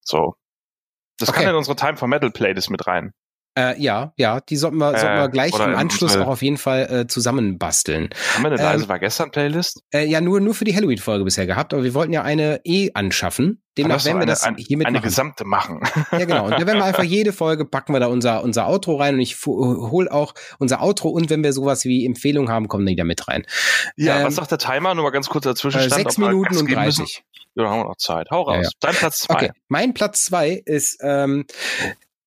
[0.03, 0.35] So.
[1.18, 1.40] Das okay.
[1.40, 3.12] kann in unsere Time for Metal Playlist mit rein.
[3.59, 6.59] Äh, ja, ja, die sollten wir, sollten wir äh, gleich im Anschluss auch auf jeden
[6.59, 8.11] Fall äh, zusammenbasteln.
[8.35, 9.83] Haben wir eine leise ähm, war gestern Playlist?
[9.92, 12.92] Äh, ja, nur nur für die Halloween-Folge bisher gehabt, aber wir wollten ja eine eh
[12.94, 13.61] anschaffen.
[13.77, 15.05] Demnach werden wir eine, das hiermit eine machen.
[15.05, 15.81] gesamte machen.
[16.12, 16.44] Ja, genau.
[16.44, 19.21] Und dann werden wir einfach jede Folge packen wir da unser unser Outro rein und
[19.21, 23.03] ich hol auch unser Outro und wenn wir sowas wie Empfehlungen haben, kommen die da
[23.03, 23.44] mit rein.
[23.97, 24.94] Ja, ähm, was sagt der Timer?
[24.94, 25.81] Nur mal ganz kurz dazwischen.
[25.81, 27.25] Äh, sechs Minuten und dreißig.
[27.57, 28.29] Ja, dann haben wir noch Zeit.
[28.31, 28.57] Hau raus.
[28.57, 28.68] Ja, ja.
[28.79, 29.35] Dein Platz zwei.
[29.35, 29.51] Okay.
[29.66, 31.44] Mein Platz zwei ist ähm,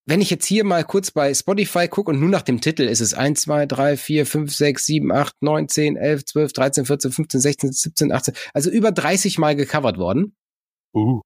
[0.05, 3.01] wenn ich jetzt hier mal kurz bei Spotify gucke und nur nach dem Titel ist
[3.01, 7.11] es 1, 2, 3, 4, 5, 6, 7, 8, 9, 10, 11, 12, 13, 14,
[7.11, 10.35] 15, 16, 17, 18, also über 30 Mal gecovert worden.
[10.93, 11.21] Uh.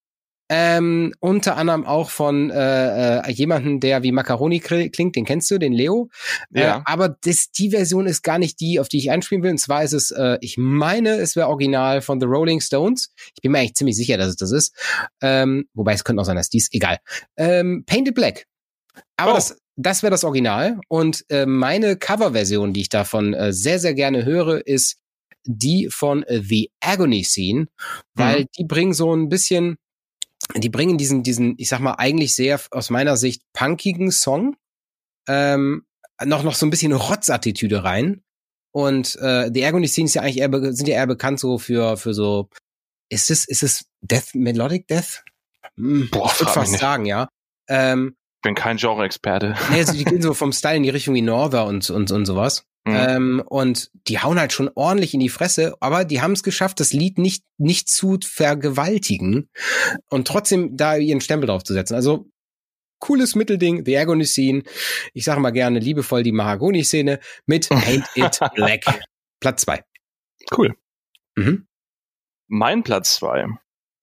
[0.47, 5.57] Ähm, unter anderem auch von äh, äh, jemanden, der wie Macaroni klingt, den kennst du,
[5.57, 6.09] den Leo.
[6.53, 6.77] Äh, ja.
[6.77, 9.51] Äh, aber das, die Version ist gar nicht die, auf die ich einspielen will.
[9.51, 13.11] Und zwar ist es, äh, ich meine, es wäre original von The Rolling Stones.
[13.33, 14.75] Ich bin mir eigentlich ziemlich sicher, dass es das ist.
[15.19, 16.99] Ähm, wobei es könnte auch sein, dass dies, egal.
[17.37, 18.45] Ähm, Painted Black.
[19.17, 19.35] Aber oh.
[19.35, 20.79] das, das wäre das Original.
[20.87, 24.97] Und äh, meine Coverversion, die ich davon äh, sehr, sehr gerne höre, ist
[25.45, 27.67] die von äh, The Agony Scene,
[28.13, 28.47] weil mhm.
[28.57, 29.77] die bringen so ein bisschen,
[30.55, 34.55] die bringen diesen, diesen, ich sag mal, eigentlich sehr aus meiner Sicht punkigen Song
[35.27, 35.85] ähm,
[36.23, 38.21] noch, noch so ein bisschen Rotzattitüde rein.
[38.71, 41.97] Und äh, The Agony Scene ist ja eigentlich eher, sind ja eher bekannt so für,
[41.97, 42.49] für so,
[43.09, 45.23] ist es, ist es Death, Melodic Death?
[45.77, 47.29] Hm, Boah, ich würde fast sagen, ja.
[47.69, 49.55] Ähm, bin kein Genre-Experte.
[49.71, 52.25] Nee, also die gehen so vom Style in die Richtung wie Norther und, und, und
[52.25, 52.65] sowas.
[52.85, 52.95] Mhm.
[52.95, 56.79] Ähm, und die hauen halt schon ordentlich in die Fresse, aber die haben es geschafft,
[56.79, 59.49] das Lied nicht, nicht zu vergewaltigen
[60.09, 61.95] und trotzdem da ihren Stempel drauf zu setzen.
[61.95, 62.29] Also
[62.99, 64.61] cooles Mittelding, The Agony Scene.
[65.13, 68.83] Ich sage mal gerne liebevoll die Mahagoni-Szene mit Paint It Black.
[69.39, 69.83] Platz zwei.
[70.55, 70.75] Cool.
[71.35, 71.67] Mhm.
[72.47, 73.47] Mein Platz zwei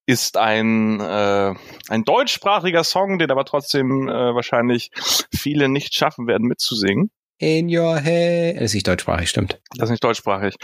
[0.05, 1.53] ist ein, äh,
[1.89, 4.91] ein deutschsprachiger Song, den aber trotzdem äh, wahrscheinlich
[5.33, 7.11] viele nicht schaffen werden mitzusingen.
[7.39, 8.57] In your head.
[8.57, 9.59] Das ist nicht deutschsprachig, stimmt.
[9.75, 10.55] Das ist nicht deutschsprachig.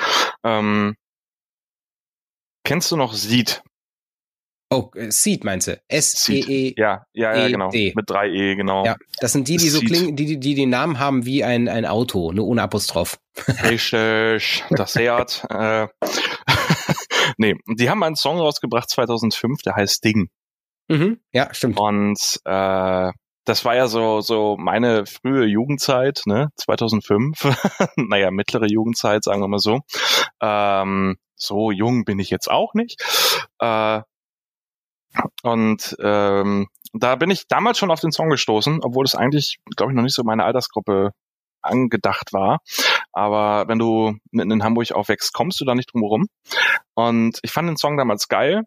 [0.44, 0.96] Ähm,
[2.64, 3.62] kennst du noch Seed?
[4.72, 5.82] Oh, äh, Seed meinst du?
[5.88, 6.76] S-E-E.
[6.78, 7.72] Ja, ja, ja, genau.
[7.72, 8.86] Mit drei E, genau.
[8.86, 11.68] Ja, das sind die, die so klingen, die, die, die den Namen haben wie ein,
[11.68, 13.20] ein Auto, nur ohne Apostroph.
[13.64, 15.44] Richtig, das Seat.
[15.50, 15.88] äh,
[17.40, 20.30] nee, die haben einen Song rausgebracht 2005, der heißt Ding.
[20.88, 21.80] Mhm, ja, stimmt.
[21.80, 23.12] Und äh,
[23.46, 27.40] das war ja so so meine frühe Jugendzeit, ne, 2005.
[27.96, 29.80] naja, mittlere Jugendzeit, sagen wir mal so.
[30.42, 33.02] Ähm, so jung bin ich jetzt auch nicht.
[33.60, 34.02] Äh,
[35.42, 39.92] und ähm, da bin ich damals schon auf den Song gestoßen, obwohl es eigentlich, glaube
[39.92, 41.12] ich, noch nicht so meine Altersgruppe
[41.62, 42.60] angedacht war.
[43.20, 46.28] Aber wenn du mitten in Hamburg aufwächst, kommst du da nicht drum herum.
[46.94, 48.64] Und ich fand den Song damals geil,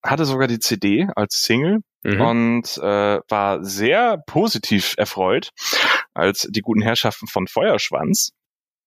[0.00, 2.20] hatte sogar die CD als Single mhm.
[2.20, 5.50] und äh, war sehr positiv erfreut,
[6.14, 8.30] als die guten Herrschaften von Feuerschwanz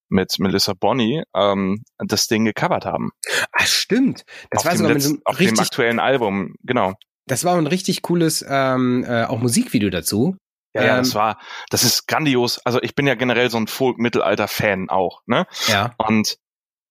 [0.08, 3.12] mit Melissa Bonny ähm, das Ding gecovert haben.
[3.51, 4.23] Ah, stimmt.
[4.51, 6.93] Das auf war sogar letzten, mit so auf dem aktuellen Album, genau.
[7.27, 10.38] Das war ein richtig cooles ähm, äh, auch Musikvideo dazu.
[10.73, 12.60] Ja, ja, das ähm, war, das ist grandios.
[12.65, 15.47] Also ich bin ja generell so ein Folk-Mittelalter-Fan auch, ne?
[15.67, 15.95] Ja.
[15.97, 16.38] Und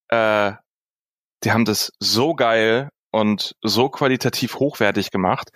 [0.08, 0.52] äh,
[1.44, 5.50] die haben das so geil und so qualitativ hochwertig gemacht.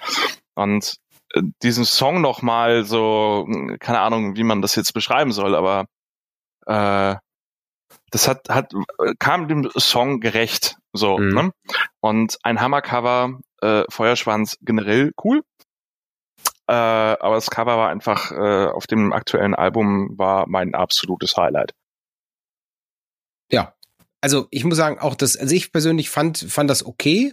[0.55, 0.97] Und
[1.35, 3.47] äh, diesen Song noch mal so,
[3.81, 5.87] keine Ahnung, wie man das jetzt beschreiben soll, aber
[6.67, 7.17] äh,
[8.11, 8.73] das hat, hat
[9.19, 11.19] kam dem Song gerecht, so.
[11.19, 11.35] Mhm.
[11.35, 11.51] Ne?
[12.01, 15.43] Und ein Hammercover, äh, Feuerschwanz generell cool.
[16.69, 21.75] Äh, aber das Cover war einfach äh, auf dem aktuellen Album war mein absolutes Highlight.
[23.51, 23.75] Ja,
[24.21, 27.33] also ich muss sagen, auch das, also ich persönlich fand fand das okay,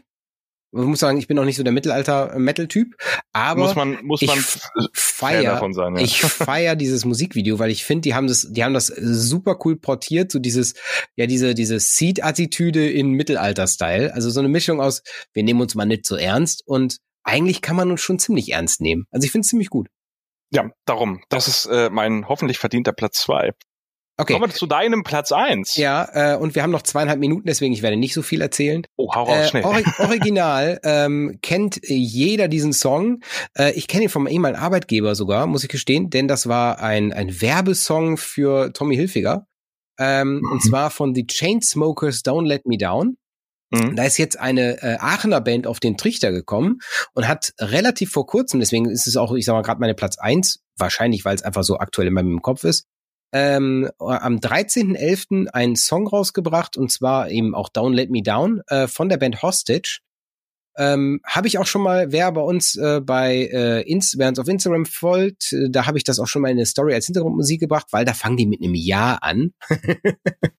[0.71, 2.95] ich muss sagen, ich bin auch nicht so der Mittelalter-Metal-Typ,
[3.33, 4.45] aber muss man, muss man ich
[4.93, 6.01] feier, sein, ja.
[6.01, 9.77] ich feier dieses Musikvideo, weil ich finde, die haben das, die haben das super cool
[9.77, 10.75] portiert, so dieses,
[11.15, 14.13] ja, diese, diese Seed-Attitüde in Mittelalter-Style.
[14.13, 15.01] Also so eine Mischung aus,
[15.33, 18.81] wir nehmen uns mal nicht so ernst und eigentlich kann man uns schon ziemlich ernst
[18.81, 19.05] nehmen.
[19.11, 19.87] Also ich finde es ziemlich gut.
[20.51, 21.21] Ja, darum.
[21.29, 23.53] Das ist äh, mein hoffentlich verdienter Platz zwei.
[24.19, 24.33] Okay.
[24.33, 25.77] Kommen wir zu deinem Platz eins.
[25.77, 28.85] Ja, äh, und wir haben noch zweieinhalb Minuten, deswegen ich werde nicht so viel erzählen.
[28.97, 29.63] Oh, hau raus, äh, schnell.
[29.63, 33.21] Ori original ähm, kennt jeder diesen Song.
[33.57, 37.13] Äh, ich kenne ihn vom ehemaligen Arbeitgeber sogar, muss ich gestehen, denn das war ein,
[37.13, 39.45] ein Werbesong für Tommy Hilfiger.
[39.97, 40.51] Ähm, mhm.
[40.51, 43.15] Und zwar von The Chainsmokers Don't Let Me Down.
[43.71, 43.95] Mhm.
[43.95, 46.79] Da ist jetzt eine äh, Aachener Band auf den Trichter gekommen
[47.13, 50.17] und hat relativ vor kurzem, deswegen ist es auch, ich sag mal, gerade meine Platz
[50.17, 52.87] eins, wahrscheinlich, weil es einfach so aktuell in meinem Kopf ist,
[53.31, 55.49] ähm, am 13.11.
[55.49, 59.43] einen Song rausgebracht und zwar eben auch Down Let Me Down äh, von der Band
[59.43, 59.99] Hostage.
[60.77, 64.39] Ähm, habe ich auch schon mal, wer bei uns äh, bei äh, Inst wer uns
[64.39, 67.05] auf Instagram folgt, äh, da habe ich das auch schon mal in eine Story als
[67.05, 69.51] Hintergrundmusik gebracht, weil da fangen die mit einem Ja an.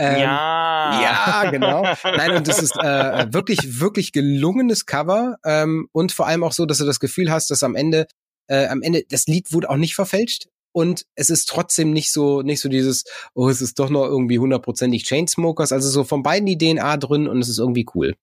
[0.00, 1.02] ähm, ja.
[1.02, 1.82] Ja, genau.
[2.04, 5.36] Nein, und das ist äh, wirklich, wirklich gelungenes Cover.
[5.44, 8.06] Ähm, und vor allem auch so, dass du das Gefühl hast, dass am Ende
[8.48, 10.48] äh, am Ende, das Lied wurde auch nicht verfälscht.
[10.72, 14.38] Und es ist trotzdem nicht so nicht so dieses oh es ist doch noch irgendwie
[14.38, 15.72] hundertprozentig Chainsmokers.
[15.72, 18.14] Also so von beiden die DNA drin und es ist irgendwie cool.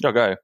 [0.00, 0.38] Ja geil.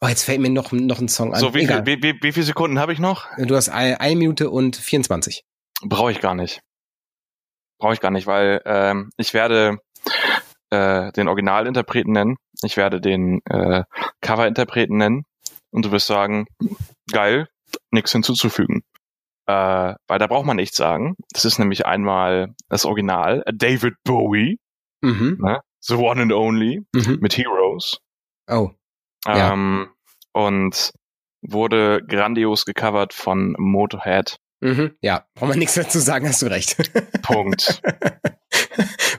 [0.00, 1.40] Oh jetzt fällt mir noch noch ein Song an.
[1.40, 3.26] So wie, viel, wie, wie, wie viele Sekunden habe ich noch?
[3.38, 5.44] Du hast eine, eine Minute und 24
[5.82, 6.60] brauche ich gar nicht
[7.84, 9.78] brauche ich gar nicht weil ähm, ich werde
[10.70, 13.84] äh, den Originalinterpreten nennen ich werde den äh,
[14.20, 15.24] Coverinterpreten nennen
[15.70, 16.46] und du wirst sagen
[17.12, 17.48] geil
[17.90, 18.82] nichts hinzuzufügen
[19.46, 21.16] äh, weil da braucht man nichts sagen.
[21.32, 24.58] Das ist nämlich einmal das Original, David Bowie,
[25.02, 25.38] mhm.
[25.40, 25.60] ne?
[25.80, 27.18] The One and Only, mhm.
[27.20, 27.98] mit Heroes.
[28.48, 28.70] Oh.
[29.26, 30.40] Ähm, ja.
[30.40, 30.92] Und
[31.42, 34.38] wurde grandios gecovert von Motorhead.
[34.60, 34.96] Mhm.
[35.00, 36.76] Ja, braucht man nichts dazu sagen, hast du recht.
[37.22, 37.82] Punkt.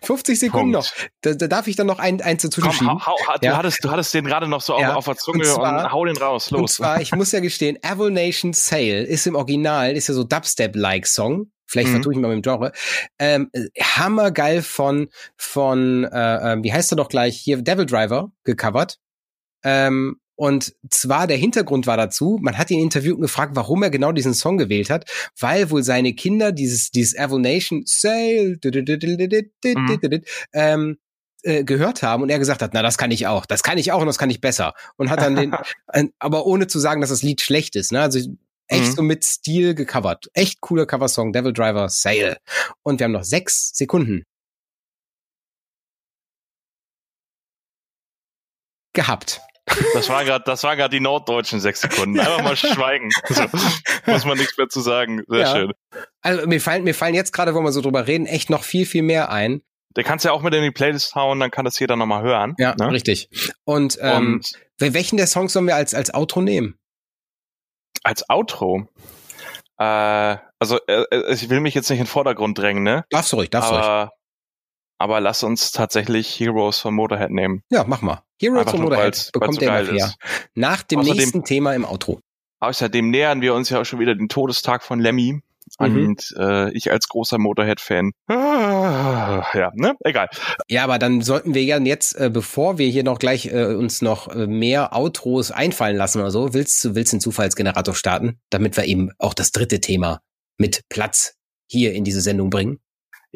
[0.03, 0.93] 50 Sekunden Punkt.
[0.95, 1.09] noch.
[1.21, 3.05] Da, da, darf ich dann noch ein, eins dazu schieben.
[3.05, 3.57] Hau, hau, du, ja.
[3.57, 4.95] hattest, du hattest den gerade noch so ja.
[4.95, 6.51] auf, der Zunge und, zwar, und, hau den raus.
[6.51, 6.61] Los.
[6.61, 11.07] Und zwar, ich muss ja gestehen, Nation Sale ist im Original, ist ja so Dubstep-like
[11.07, 11.51] Song.
[11.67, 11.93] Vielleicht mhm.
[11.93, 12.71] vertue ich mal mit dem Genre.
[13.17, 13.49] Ähm,
[13.81, 18.99] hammergeil von, von äh, äh, wie heißt er doch gleich, hier Devil Driver gecovert.
[19.63, 23.89] Ähm, und zwar der Hintergrund war dazu, man hat ihn interviewt und gefragt, warum er
[23.89, 30.21] genau diesen Song gewählt hat, weil wohl seine Kinder dieses, dieses Nation Sail mhm.
[30.53, 30.97] ähm,
[31.43, 33.91] äh, gehört haben und er gesagt hat, na, das kann ich auch, das kann ich
[33.91, 34.73] auch und das kann ich besser.
[34.97, 35.55] Und hat dann den,
[36.19, 37.91] aber ohne zu sagen, dass das Lied schlecht ist.
[37.91, 38.01] Ne?
[38.01, 38.19] Also
[38.67, 38.95] Echt mhm.
[38.95, 40.27] so mit Stil gecovert.
[40.33, 42.37] Echt cooler Coversong, Devil Driver Sale.
[42.81, 44.23] Und wir haben noch sechs Sekunden.
[48.93, 49.41] Gehabt.
[49.93, 52.19] Das war gerade, das war gerade die norddeutschen sechs Sekunden.
[52.19, 53.09] Einfach mal schweigen.
[53.27, 53.43] So,
[54.05, 55.23] muss man nichts mehr zu sagen.
[55.27, 55.55] Sehr ja.
[55.55, 55.73] schön.
[56.21, 58.85] Also mir fallen, mir fallen jetzt gerade, wo wir so drüber reden, echt noch viel,
[58.85, 59.61] viel mehr ein.
[59.95, 62.53] Der kannst ja auch mit in die Playlist hauen, dann kann das jeder nochmal hören.
[62.57, 62.91] Ja, ne?
[62.91, 63.29] richtig.
[63.63, 66.77] Und, ähm, Und welchen der Songs sollen wir als, als Outro nehmen?
[68.03, 68.87] Als Outro?
[69.77, 73.05] Äh, also äh, äh, ich will mich jetzt nicht in den Vordergrund drängen, ne?
[73.09, 74.09] Darfst du ruhig, darfst du ruhig.
[74.97, 77.63] Aber lass uns tatsächlich Heroes von Motorhead nehmen.
[77.69, 78.23] Ja, mach mal.
[78.39, 80.05] Heroes von Motorhead weil's, bekommt weil's so nachher.
[80.07, 80.17] Ist.
[80.55, 82.19] Nach dem Außerdem, nächsten Thema im Outro.
[82.59, 85.41] Außerdem nähern wir uns ja auch schon wieder den Todestag von Lemmy.
[85.79, 86.05] Mhm.
[86.05, 88.11] Und äh, ich als großer Motorhead-Fan.
[88.27, 89.95] Ah, ja, ne?
[90.01, 90.29] Egal.
[90.67, 94.01] Ja, aber dann sollten wir ja jetzt, äh, bevor wir hier noch gleich äh, uns
[94.01, 98.77] noch äh, mehr Outros einfallen lassen oder so, willst du willst den Zufallsgenerator starten, damit
[98.77, 100.21] wir eben auch das dritte Thema
[100.57, 101.35] mit Platz
[101.67, 102.79] hier in diese Sendung bringen?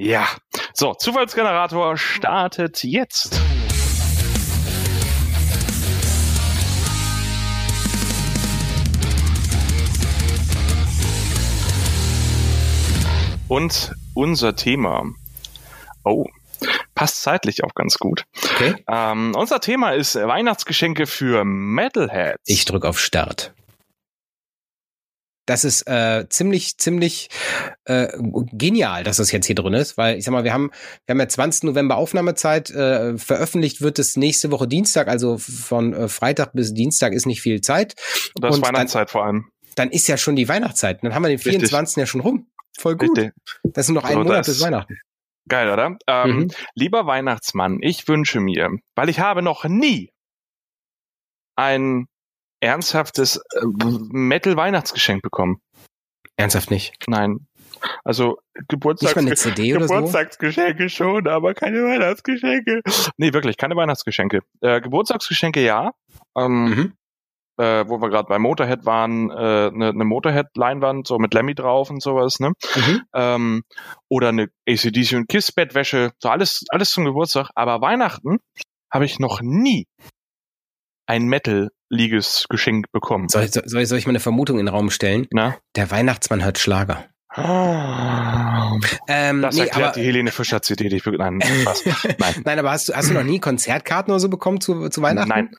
[0.02, 0.30] Ja.
[0.74, 3.42] So, Zufallsgenerator startet jetzt.
[13.50, 15.04] Und unser Thema.
[16.06, 16.28] Oh,
[16.96, 18.24] passt zeitlich auch ganz gut.
[18.54, 18.76] Okay.
[18.88, 22.40] Ähm, unser Thema ist Weihnachtsgeschenke für Metalheads.
[22.46, 23.54] Ich drücke auf Start.
[25.50, 27.28] Das ist äh, ziemlich, ziemlich
[27.86, 28.10] äh,
[28.52, 30.70] genial, dass das jetzt hier drin ist, weil ich sag mal, wir haben,
[31.08, 31.64] wir haben ja 20.
[31.64, 37.14] November Aufnahmezeit, äh, veröffentlicht wird es nächste Woche Dienstag, also von äh, Freitag bis Dienstag
[37.14, 37.96] ist nicht viel Zeit.
[38.36, 39.50] Das ist Weihnachtszeit dann, vor allem.
[39.74, 41.04] Dann ist ja schon die Weihnachtszeit.
[41.04, 41.74] Dann haben wir den 24.
[41.74, 41.98] Richtig.
[41.98, 42.48] ja schon rum.
[42.78, 43.18] Voll gut.
[43.18, 43.34] Richtig.
[43.64, 45.00] Das sind noch ein so, Monat bis Weihnachten.
[45.48, 45.98] Geil, oder?
[46.06, 46.52] Ähm, mhm.
[46.76, 50.12] Lieber Weihnachtsmann, ich wünsche mir, weil ich habe noch nie
[51.56, 52.06] ein
[52.60, 55.62] ernsthaftes äh, Metal-Weihnachtsgeschenk bekommen.
[56.38, 56.93] Ernsthaft nicht?
[57.08, 57.48] Nein.
[58.04, 60.89] Also Geburtstags Geburtstagsgeschenke so?
[60.89, 62.82] schon, aber keine Weihnachtsgeschenke.
[63.17, 64.41] Nee, wirklich, keine Weihnachtsgeschenke.
[64.62, 65.91] Äh, Geburtstagsgeschenke ja.
[66.38, 66.93] Ähm, mhm
[67.60, 71.56] äh, wo wir gerade bei Motorhead waren, eine äh, ne, ne Motorhead-Leinwand, so mit Lemmy
[71.56, 72.54] drauf und sowas, ne?
[72.76, 73.02] Mhm.
[73.13, 73.63] Ähm,
[74.08, 77.50] oder eine ACDC und Kiss-Bettwäsche, so alles, alles zum Geburtstag.
[77.56, 78.39] Aber Weihnachten
[78.91, 79.88] habe ich noch nie
[81.06, 81.28] ein
[81.89, 83.30] Metal-liges Geschenk bekommen.
[83.30, 85.28] Soll, soll, soll ich mal eine Vermutung in den Raum stellen?
[85.32, 85.58] Na?
[85.75, 87.06] Der Weihnachtsmann hört Schlager.
[87.38, 88.80] Oh.
[89.08, 91.38] Ähm, das nee, erklärt aber, die Helene Fischer CD, die ich nein,
[92.17, 92.41] nein.
[92.43, 95.30] nein, aber hast du, hast du noch nie Konzertkarten oder so bekommen zu, zu Weihnachten?
[95.30, 95.52] Nein,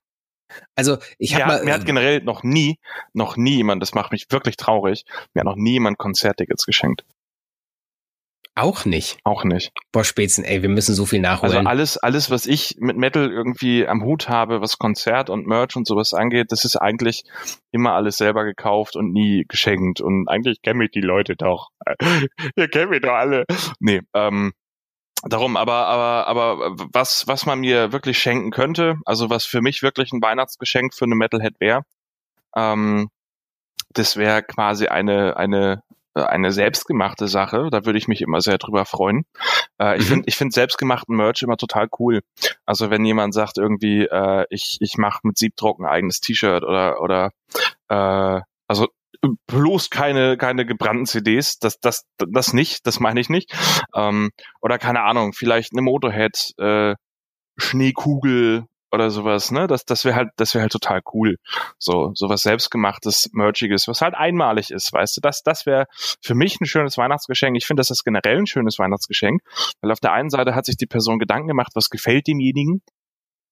[0.74, 2.78] also ich habe mal, mir hat generell noch nie,
[3.12, 7.04] noch nie jemand, das macht mich wirklich traurig, mir hat noch nie jemand Konzerttickets geschenkt.
[8.56, 9.18] Auch nicht.
[9.24, 9.72] Auch nicht.
[9.92, 11.56] Boah, Spätzen, ey, wir müssen so viel nachholen.
[11.56, 15.76] Also alles, alles, was ich mit Metal irgendwie am Hut habe, was Konzert und Merch
[15.76, 17.24] und sowas angeht, das ist eigentlich
[17.70, 20.00] immer alles selber gekauft und nie geschenkt.
[20.00, 21.70] Und eigentlich kennen mich die Leute doch.
[22.56, 23.44] Ihr kennt mich doch alle.
[23.78, 24.52] Nee, ähm,
[25.22, 29.82] Darum, aber, aber, aber was, was man mir wirklich schenken könnte, also was für mich
[29.82, 31.82] wirklich ein Weihnachtsgeschenk für eine Metalhead wäre,
[32.56, 33.10] ähm,
[33.90, 35.82] das wäre quasi eine, eine,
[36.14, 37.68] eine selbstgemachte Sache.
[37.70, 39.24] Da würde ich mich immer sehr drüber freuen.
[39.80, 40.08] Äh, ich mhm.
[40.08, 42.20] finde, ich finde selbstgemachten Merch immer total cool.
[42.66, 47.00] Also wenn jemand sagt irgendwie, äh, ich, ich mache mit Siebdruck ein eigenes T-Shirt oder,
[47.00, 47.30] oder
[47.88, 48.88] äh, also
[49.46, 53.52] bloß keine keine gebrannten CDs, das das das nicht, das meine ich nicht.
[53.94, 54.30] Ähm,
[54.62, 56.94] oder keine Ahnung, vielleicht eine Motorhead äh,
[57.58, 59.66] Schneekugel oder sowas, ne?
[59.66, 61.36] Das das wäre halt das wäre halt total cool.
[61.78, 65.20] So sowas selbstgemachtes, merchiges, was halt einmalig ist, weißt du?
[65.20, 65.86] Das das wäre
[66.22, 67.56] für mich ein schönes Weihnachtsgeschenk.
[67.56, 69.42] Ich finde, das ist generell ein schönes Weihnachtsgeschenk,
[69.80, 72.82] weil auf der einen Seite hat sich die Person Gedanken gemacht, was gefällt demjenigen.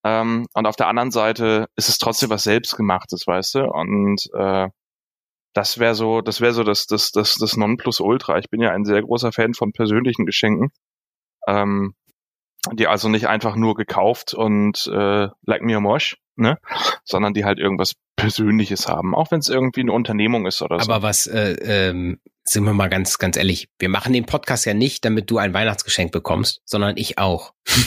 [0.05, 3.61] Ähm, und auf der anderen Seite ist es trotzdem was selbstgemachtes, weißt du?
[3.67, 4.69] Und äh,
[5.55, 8.39] das wäre so, das wäre so das, das, das, das Nonplusultra.
[8.39, 10.71] Ich bin ja ein sehr großer Fan von persönlichen Geschenken.
[11.49, 11.95] Ähm,
[12.73, 16.59] die also nicht einfach nur gekauft und äh, like me a mosh, ne?
[17.05, 20.91] Sondern die halt irgendwas Persönliches haben, auch wenn es irgendwie eine Unternehmung ist oder so.
[20.91, 22.19] Aber was, äh, ähm,
[22.51, 25.55] sind wir mal ganz, ganz ehrlich, wir machen den Podcast ja nicht, damit du ein
[25.55, 27.53] Weihnachtsgeschenk bekommst, sondern ich auch.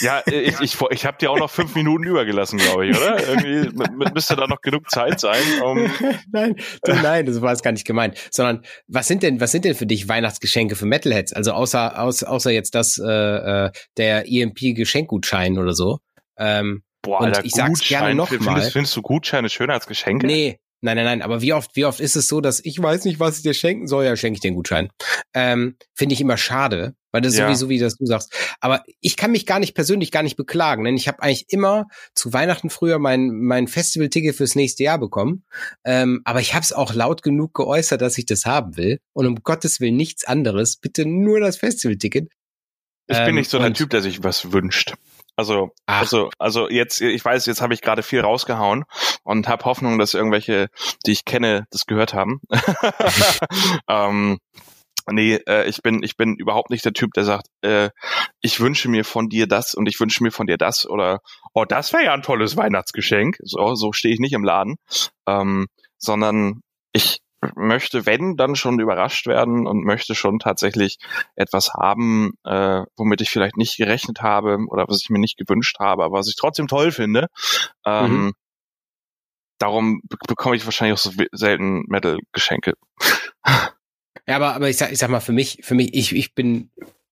[0.00, 3.26] Ja, ich, ich, ich habe dir auch noch fünf Minuten übergelassen, glaube ich, oder?
[3.26, 3.70] Irgendwie
[4.12, 5.40] müsste da noch genug Zeit sein.
[5.64, 5.90] Um
[6.32, 8.18] nein, du, nein, das war es gar nicht gemeint.
[8.30, 11.32] Sondern was sind denn, was sind denn für dich Weihnachtsgeschenke für Metalheads?
[11.32, 16.00] Also außer, außer, außer jetzt das äh, äh der EMP-Geschenkgutschein oder so.
[16.36, 18.38] Ähm, Boah, Alter, und ich sag's gerne nochmal.
[18.38, 20.26] Findest, findest du Gutscheine schöner als Geschenke?
[20.26, 23.06] Nee, Nein, nein, nein, aber wie oft, wie oft ist es so, dass ich weiß
[23.06, 24.90] nicht, was ich dir schenken soll, ja, schenke ich dir einen Gutschein.
[25.32, 27.46] Ähm, Finde ich immer schade, weil das ist ja.
[27.46, 28.32] sowieso, wie das du sagst.
[28.60, 31.86] Aber ich kann mich gar nicht persönlich gar nicht beklagen, denn ich habe eigentlich immer
[32.14, 35.44] zu Weihnachten früher mein, mein Festival-Ticket fürs nächste Jahr bekommen.
[35.84, 39.00] Ähm, aber ich habe es auch laut genug geäußert, dass ich das haben will.
[39.14, 40.76] Und um Gottes Willen nichts anderes.
[40.76, 42.28] Bitte nur das Festival-Ticket.
[43.08, 44.94] Ich bin nicht so der ähm, Typ, der sich was wünscht.
[45.36, 46.00] Also, Ach.
[46.00, 48.84] also, also jetzt, ich weiß, jetzt habe ich gerade viel rausgehauen
[49.22, 50.68] und habe Hoffnung, dass irgendwelche,
[51.04, 52.40] die ich kenne, das gehört haben.
[53.88, 54.38] ähm,
[55.10, 57.90] nee, äh, ich bin, ich bin überhaupt nicht der Typ, der sagt, äh,
[58.40, 61.20] ich wünsche mir von dir das und ich wünsche mir von dir das oder
[61.52, 63.36] oh, das wäre ja ein tolles Weihnachtsgeschenk.
[63.42, 64.76] So, so stehe ich nicht im Laden,
[65.28, 65.66] ähm,
[65.98, 66.60] sondern
[66.92, 67.18] ich
[67.54, 70.98] möchte, wenn, dann schon überrascht werden und möchte schon tatsächlich
[71.34, 75.78] etwas haben, äh, womit ich vielleicht nicht gerechnet habe oder was ich mir nicht gewünscht
[75.78, 77.28] habe, aber was ich trotzdem toll finde.
[77.84, 78.32] Ähm, mhm.
[79.58, 82.74] Darum bekomme ich wahrscheinlich auch so selten Metal-Geschenke.
[84.28, 86.70] Ja, aber, aber ich sag, ich sag mal, für mich, für mich, ich, ich bin,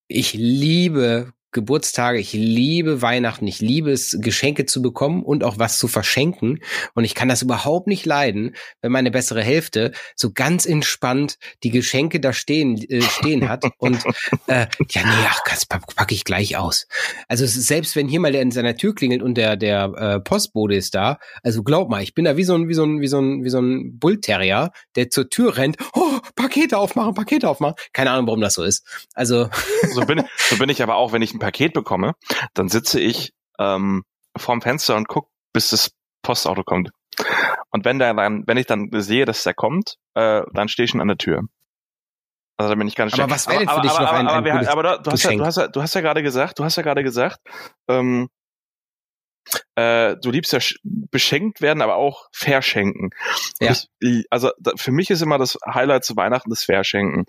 [0.09, 5.79] ich liebe Geburtstage, ich liebe Weihnachten, ich liebe es, Geschenke zu bekommen und auch was
[5.79, 6.61] zu verschenken.
[6.95, 11.71] Und ich kann das überhaupt nicht leiden, wenn meine bessere Hälfte so ganz entspannt die
[11.71, 13.64] Geschenke da stehen, äh, stehen hat.
[13.79, 14.05] Und
[14.49, 16.87] äh, ja, nee, ach, das packe ich gleich aus.
[17.29, 20.75] Also selbst wenn hier mal der in seiner Tür klingelt und der, der äh, Postbote
[20.75, 23.09] ist da, also glaub mal, ich bin da wie so ein, wie so ein, wie
[23.09, 27.77] so ein, wie so ein Bullterrier, der zur Tür rennt, oh, Pakete aufmachen, Pakete aufmachen.
[27.93, 28.85] Keine Ahnung, warum das so ist.
[29.14, 29.49] Also.
[29.93, 32.14] So bin, so bin ich aber auch, wenn ich ein Paket bekomme,
[32.54, 34.04] dann sitze ich ähm,
[34.37, 35.90] vorm Fenster und guck, bis das
[36.22, 36.90] Postauto kommt.
[37.70, 40.90] Und wenn der dann, wenn ich dann sehe, dass der kommt, äh, dann stehe ich
[40.90, 41.42] schon an der Tür.
[42.57, 44.26] Also da bin ich ganz Aber was wäre denn für aber, dich aber, noch ein,
[44.26, 46.59] aber, ein aber, aber du, hast ja, du, hast ja, du hast ja gerade gesagt,
[46.59, 47.40] du hast ja gerade gesagt,
[47.88, 48.28] ähm,
[49.74, 53.11] äh, du liebst ja beschenkt werden, aber auch verschenken.
[53.61, 53.72] Ja.
[53.72, 57.26] Ich, also da, für mich ist immer das Highlight zu Weihnachten das Verschenken.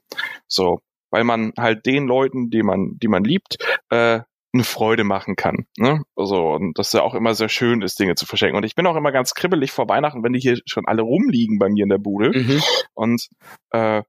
[0.48, 0.80] So,
[1.12, 3.58] weil man halt den Leuten, die man, die man liebt,
[3.90, 4.22] äh,
[4.56, 5.66] eine Freude machen kann.
[5.78, 6.02] Ne?
[6.16, 8.58] Also, und das ja auch immer sehr schön ist, Dinge zu verschenken.
[8.58, 11.60] Und ich bin auch immer ganz kribbelig vor Weihnachten, wenn die hier schon alle rumliegen
[11.60, 12.32] bei mir in der Bude.
[12.38, 12.62] Mhm.
[12.94, 13.28] Und
[13.72, 14.02] äh,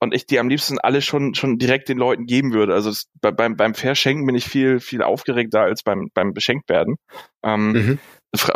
[0.00, 2.74] und ich die am liebsten alle schon schon direkt den Leuten geben würde.
[2.74, 6.96] Also das, bei, beim beim Verschenken bin ich viel viel aufgeregter als beim beim Beschenktwerden.
[7.42, 7.98] Ähm, mhm.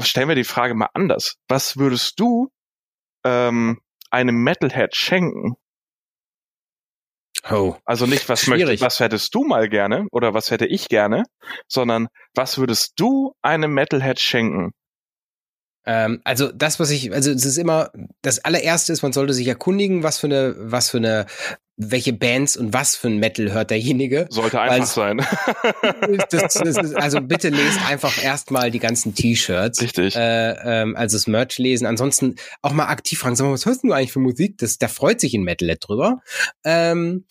[0.00, 2.48] Stellen wir die Frage mal anders: Was würdest du
[3.24, 3.78] ähm,
[4.10, 5.54] einem Metalhead schenken?
[7.50, 11.24] Oh, also nicht, was möchtest, was hättest du mal gerne oder was hätte ich gerne,
[11.68, 14.72] sondern was würdest du einem Metalhead schenken?
[15.86, 17.90] Ähm, also das, was ich, also es ist immer,
[18.22, 21.26] das allererste ist, man sollte sich erkundigen, was für eine, was für eine,
[21.78, 24.26] welche Bands und was für ein Metal hört derjenige.
[24.30, 25.24] Sollte einfach sein.
[26.30, 29.80] Das, das ist, also bitte lest einfach erstmal die ganzen T-Shirts.
[29.80, 30.16] Richtig.
[30.16, 31.86] Äh, ähm, also das Merch lesen.
[31.86, 34.58] Ansonsten auch mal aktiv fragen, sag mal, was hörst du eigentlich für Musik?
[34.58, 36.20] Das, da freut sich ein Metal drüber.
[36.64, 37.24] Ähm,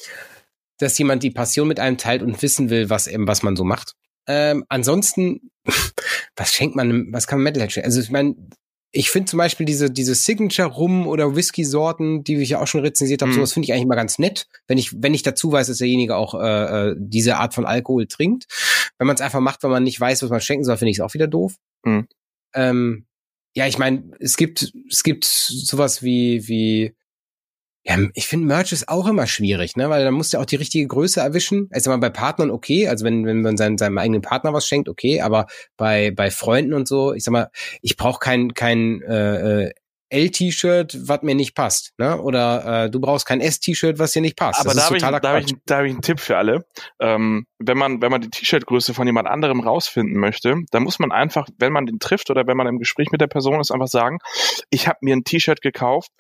[0.78, 3.66] dass jemand die Passion mit einem teilt und wissen will, was eben, was man so
[3.66, 3.96] macht.
[4.28, 5.52] Ähm, ansonsten,
[6.36, 7.88] was schenkt man, was kann man Metalhead schenken?
[7.88, 8.36] Also ich meine,
[8.91, 13.21] ich finde zum Beispiel diese, diese Signature-Rum- oder Whisky-Sorten, die ich ja auch schon rezensiert
[13.21, 13.36] habe, mhm.
[13.36, 16.15] sowas finde ich eigentlich immer ganz nett, wenn ich, wenn ich dazu weiß, dass derjenige
[16.15, 18.45] auch äh, äh diese Art von Alkohol trinkt.
[18.97, 20.97] Wenn man es einfach macht, wenn man nicht weiß, was man schenken soll, finde ich
[20.97, 21.56] es auch wieder doof.
[21.84, 22.08] Mhm.
[22.56, 23.06] Ähm,
[23.56, 26.93] ja, ich meine, es gibt, es gibt sowas wie, wie
[27.88, 29.89] ja, ich finde Merch ist auch immer schwierig, ne?
[29.89, 31.69] Weil da musst du auch die richtige Größe erwischen.
[31.71, 34.89] Also mal bei Partnern okay, also wenn, wenn man seinem, seinem eigenen Partner was schenkt,
[34.89, 35.47] okay, aber
[35.78, 37.50] bei, bei Freunden und so, ich sag mal,
[37.82, 39.71] ich brauche kein, kein äh, äh
[40.10, 42.21] L-T-Shirt, was mir nicht passt, ne?
[42.21, 44.62] Oder äh, du brauchst kein S-T-Shirt, was dir nicht passt.
[44.62, 46.65] Aber da habe ich, da hab ich, da hab ich einen Tipp für alle.
[47.02, 51.12] Ähm, wenn man, wenn man die T-Shirt-Größe von jemand anderem rausfinden möchte, dann muss man
[51.12, 53.88] einfach, wenn man den trifft oder wenn man im Gespräch mit der Person ist, einfach
[53.88, 54.19] sagen,
[54.69, 56.12] ich habe mir ein T-Shirt gekauft,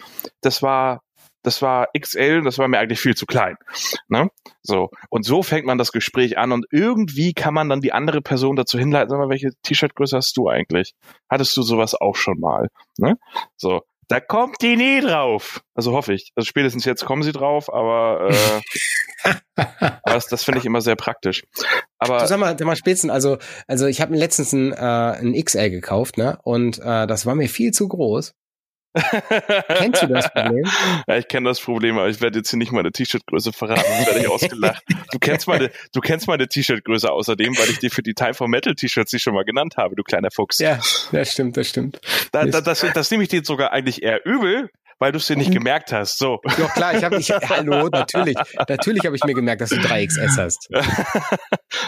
[0.41, 1.01] das war
[1.43, 3.55] das war XL, das war mir eigentlich viel zu klein.
[4.07, 4.29] Ne?
[4.61, 4.89] So.
[5.09, 8.55] Und so fängt man das Gespräch an und irgendwie kann man dann die andere Person
[8.55, 10.93] dazu hinleiten, sag mal, welche T-Shirt-Größe hast du eigentlich?
[11.29, 12.67] Hattest du sowas auch schon mal?
[12.97, 13.15] Ne?
[13.55, 13.81] So.
[14.09, 15.61] Da kommt die nie drauf.
[15.75, 16.31] Also hoffe ich.
[16.35, 19.33] Also spätestens jetzt kommen sie drauf, aber, äh,
[20.05, 21.43] das, das finde ich immer sehr praktisch.
[21.99, 25.33] Aber du sag mal, sag mal spätestens, also, also ich habe letztens ein, äh, ein
[25.33, 26.39] XL gekauft, ne?
[26.43, 28.33] Und äh, das war mir viel zu groß.
[29.67, 30.65] Kennst du das Problem?
[31.07, 34.05] Ja, ich kenne das Problem, aber ich werde jetzt hier nicht meine T-Shirt-Größe verraten, dann
[34.07, 34.83] werde ich ausgelacht.
[35.11, 38.47] Du kennst meine, du kennst meine T-Shirt-Größe außerdem, weil ich dir für die Time for
[38.47, 40.59] Metal T-Shirts die schon mal genannt habe, du kleiner Fuchs.
[40.59, 40.79] Ja,
[41.11, 41.99] das stimmt, das stimmt.
[42.31, 44.69] Da, da, das, das nehme ich dir sogar eigentlich eher übel,
[44.99, 45.55] weil du es dir nicht mhm.
[45.55, 46.17] gemerkt hast.
[46.17, 46.39] So.
[46.57, 48.37] Doch klar, ich habe ich hallo, natürlich,
[48.67, 50.69] natürlich habe ich mir gemerkt, dass du 3XS hast.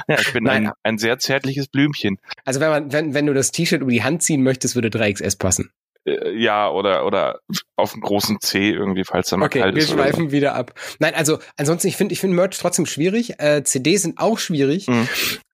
[0.07, 2.17] ja, ich bin ein, ein sehr zärtliches Blümchen.
[2.45, 5.37] Also wenn man wenn wenn du das T-Shirt über die Hand ziehen möchtest, würde 3XS
[5.39, 5.71] passen.
[6.17, 7.39] Äh, ja, oder, oder
[7.75, 9.89] auf dem großen C irgendwie, falls da mal okay, kalt ist.
[9.89, 10.73] Okay, wir schweifen wieder ab.
[10.99, 13.39] Nein, also ansonsten, ich finde ich finde Merch trotzdem schwierig.
[13.39, 14.87] Äh, CDs sind auch schwierig.
[14.87, 15.07] Mhm.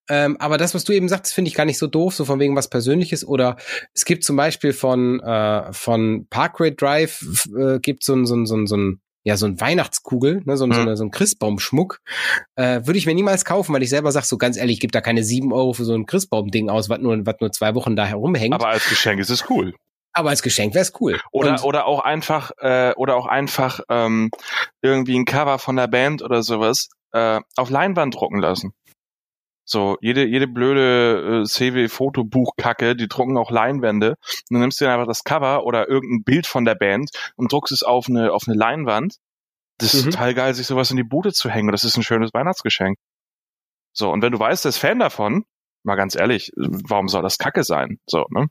[0.07, 2.39] Ähm, aber das, was du eben sagst, finde ich gar nicht so doof, so von
[2.39, 3.27] wegen was Persönliches.
[3.27, 3.57] Oder
[3.93, 8.45] es gibt zum Beispiel von, äh, von Parkway Drive, äh, gibt so ein, so ein,
[8.45, 10.73] so ein, so ein ja, so ein Weihnachtskugel, ne, so, mhm.
[10.73, 11.99] so, eine, so ein Christbaumschmuck,
[12.55, 14.91] äh, würde ich mir niemals kaufen, weil ich selber sag so ganz ehrlich, ich gebe
[14.91, 17.95] da keine sieben Euro für so ein Christbaum-Ding aus, was nur, was nur zwei Wochen
[17.95, 18.53] da herumhängt.
[18.53, 19.73] Aber als Geschenk ist es cool.
[20.15, 21.19] Aber als Geschenk wäre es cool.
[21.31, 24.31] Oder Und oder auch einfach äh, oder auch einfach ähm,
[24.81, 28.73] irgendwie ein Cover von der Band oder sowas äh, auf Leinwand drucken lassen.
[29.67, 34.11] So, jede, jede blöde äh, CW-Fotobuchkacke, die drucken auch Leinwände.
[34.11, 37.51] Und dann nimmst du dann einfach das Cover oder irgendein Bild von der Band und
[37.51, 39.15] druckst es auf eine, auf eine Leinwand.
[39.79, 39.99] Das mhm.
[39.99, 41.71] ist total geil, sich sowas in die Bude zu hängen.
[41.71, 42.97] Das ist ein schönes Weihnachtsgeschenk.
[43.91, 45.45] So, und wenn du weißt, der ist Fan davon,
[45.83, 47.97] mal ganz ehrlich, warum soll das Kacke sein?
[48.05, 48.47] So, ne?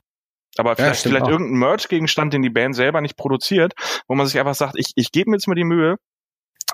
[0.57, 3.73] Aber vielleicht, ja, vielleicht irgendein Merch-Gegenstand, den die Band selber nicht produziert,
[4.07, 5.97] wo man sich einfach sagt, ich, ich gebe mir jetzt mal die Mühe,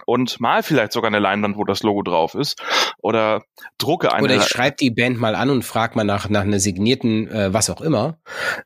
[0.06, 2.62] und mal vielleicht sogar eine Leinwand, wo das Logo drauf ist.
[3.00, 3.44] Oder
[3.78, 4.24] drucke eine.
[4.24, 7.54] Oder ich schreibe die Band mal an und frage mal nach, nach einer signierten, äh,
[7.54, 8.18] was auch immer.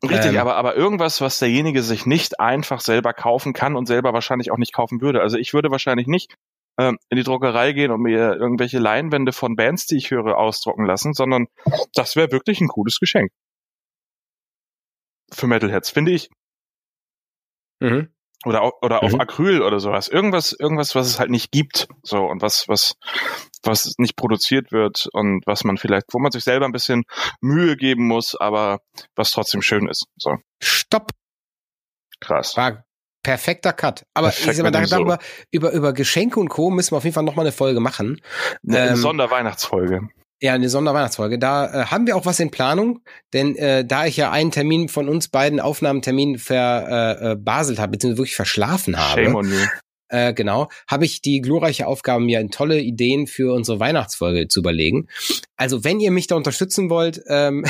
[0.04, 4.14] Richtig, ähm, aber, aber irgendwas, was derjenige sich nicht einfach selber kaufen kann und selber
[4.14, 5.22] wahrscheinlich auch nicht kaufen würde.
[5.22, 6.36] Also ich würde wahrscheinlich nicht
[6.78, 10.86] ähm, in die Druckerei gehen und mir irgendwelche Leinwände von Bands, die ich höre, ausdrucken
[10.86, 11.48] lassen, sondern
[11.94, 13.32] das wäre wirklich ein cooles Geschenk.
[15.36, 16.30] Für Metalheads, finde ich.
[17.82, 18.10] Mhm.
[18.46, 19.08] Oder, auf, oder mhm.
[19.08, 20.08] auf Acryl oder sowas.
[20.08, 21.88] Irgendwas, irgendwas, was es halt nicht gibt.
[22.04, 22.96] So, und was, was,
[23.64, 27.04] was nicht produziert wird und was man vielleicht, wo man sich selber ein bisschen
[27.42, 28.80] Mühe geben muss, aber
[29.16, 30.06] was trotzdem schön ist.
[30.18, 30.36] So.
[30.62, 31.12] Stopp.
[32.20, 32.56] Krass.
[32.56, 32.86] War
[33.24, 34.06] perfekter Cut.
[34.14, 35.20] Aber Perfekt ich sag mal, darüber,
[35.52, 36.70] über, über Geschenke und Co.
[36.70, 38.22] müssen wir auf jeden Fall nochmal eine Folge machen.
[38.66, 40.08] Eine ähm, Sonderweihnachtsfolge.
[40.42, 41.40] Ja, eine Sonderweihnachtsfolge.
[41.40, 43.00] Da äh, haben wir auch was in Planung,
[43.34, 47.92] denn äh, da ich ja einen Termin von uns beiden Aufnahmetermin verbaselt äh, äh habe,
[47.92, 49.24] beziehungsweise wirklich verschlafen habe.
[49.24, 49.66] Shame on you.
[50.08, 55.08] Äh, genau, habe ich die glorreiche Aufgabe, mir tolle Ideen für unsere Weihnachtsfolge zu überlegen.
[55.58, 57.66] Also, wenn ihr mich da unterstützen wollt, ähm,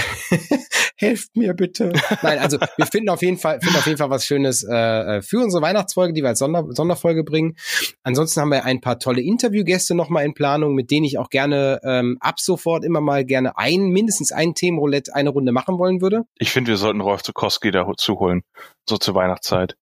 [0.98, 1.94] helft mir bitte.
[2.22, 5.40] Nein, also wir finden auf jeden Fall, finden auf jeden Fall was Schönes äh, für
[5.40, 7.56] unsere Weihnachtsfolge, die wir als Sonder Sonderfolge bringen.
[8.04, 11.80] Ansonsten haben wir ein paar tolle Interviewgäste nochmal in Planung, mit denen ich auch gerne
[11.84, 16.24] ähm, ab sofort immer mal gerne ein, mindestens ein Themenroulette eine Runde machen wollen würde.
[16.38, 18.44] Ich finde, wir sollten Rolf Zukowski dazu holen,
[18.88, 19.76] so zur Weihnachtszeit.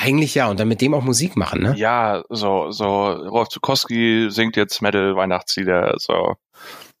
[0.00, 1.74] Eigentlich ja, und dann mit dem auch Musik machen, ne?
[1.76, 6.34] Ja, so, so, Rolf Zukowski singt jetzt Metal-Weihnachtslieder, so.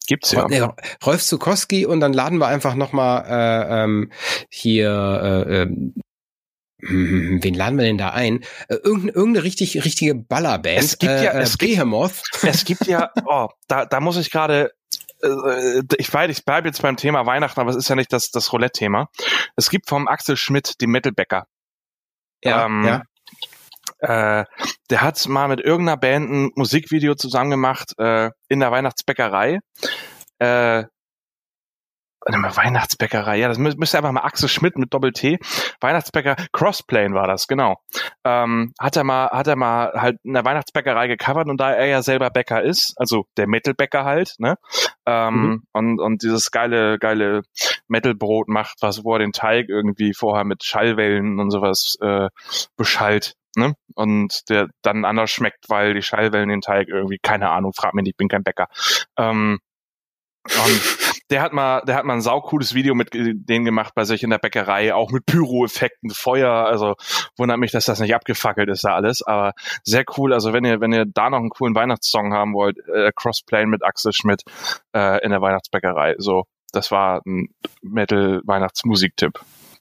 [0.06, 0.46] Gibt's ja.
[0.48, 0.66] Nee,
[1.04, 4.10] Rolf Zukowski und dann laden wir einfach nochmal äh, ähm,
[4.48, 5.68] hier äh, äh,
[6.80, 8.42] wen laden wir denn da ein?
[8.68, 10.78] Äh, irgendeine, irgendeine richtig, richtige Ballerband.
[10.78, 12.22] Es gibt ja, äh, es Behemoth.
[12.32, 14.72] Gibt, es gibt ja, oh, da, da muss ich gerade,
[15.22, 18.30] äh, ich weiß, ich bleibe jetzt beim Thema Weihnachten, aber es ist ja nicht das,
[18.30, 19.08] das Roulette-Thema.
[19.56, 21.46] Es gibt vom Axel Schmidt, den Metalbäcker.
[22.44, 23.02] Ja, ähm, ja.
[24.00, 24.44] Äh,
[24.90, 29.58] der hat mal mit irgendeiner Band ein Musikvideo zusammen gemacht äh, in der Weihnachtsbäckerei.
[30.38, 30.84] Äh,
[32.28, 35.38] Weihnachtsbäckerei, ja, das müsste einfach mal Axel Schmidt mit Doppel-T.
[35.80, 37.76] Weihnachtsbäcker, Crossplane war das, genau.
[38.24, 41.86] Ähm, hat er mal, hat er mal halt in der Weihnachtsbäckerei gecovert und da er
[41.86, 44.56] ja selber Bäcker ist, also der Metalbäcker halt, ne?
[45.06, 45.62] Ähm, mhm.
[45.72, 47.42] und, und dieses geile, geile
[47.88, 52.28] Metalbrot macht, was, wo er den Teig irgendwie vorher mit Schallwellen und sowas äh,
[52.76, 53.34] beschallt.
[53.56, 53.74] Ne?
[53.94, 58.04] Und der dann anders schmeckt, weil die Schallwellen den Teig irgendwie, keine Ahnung, frag mich
[58.04, 58.68] nicht, ich bin kein Bäcker.
[59.16, 59.58] Ähm,
[60.44, 64.22] und der hat mal, der hat mal ein saucooles Video mit denen gemacht bei sich
[64.22, 66.50] in der Bäckerei, auch mit Pyro-Effekten, Feuer.
[66.50, 66.94] Also
[67.36, 69.22] wundert mich, dass das nicht abgefackelt ist da alles.
[69.22, 69.52] Aber
[69.84, 70.32] sehr cool.
[70.32, 73.84] Also wenn ihr, wenn ihr da noch einen coolen Weihnachtssong haben wollt, äh, Crossplane mit
[73.84, 74.42] Axel Schmidt
[74.94, 76.14] äh, in der Weihnachtsbäckerei.
[76.18, 77.48] So, das war ein
[77.82, 79.38] Metal-Weihnachtsmusiktipp.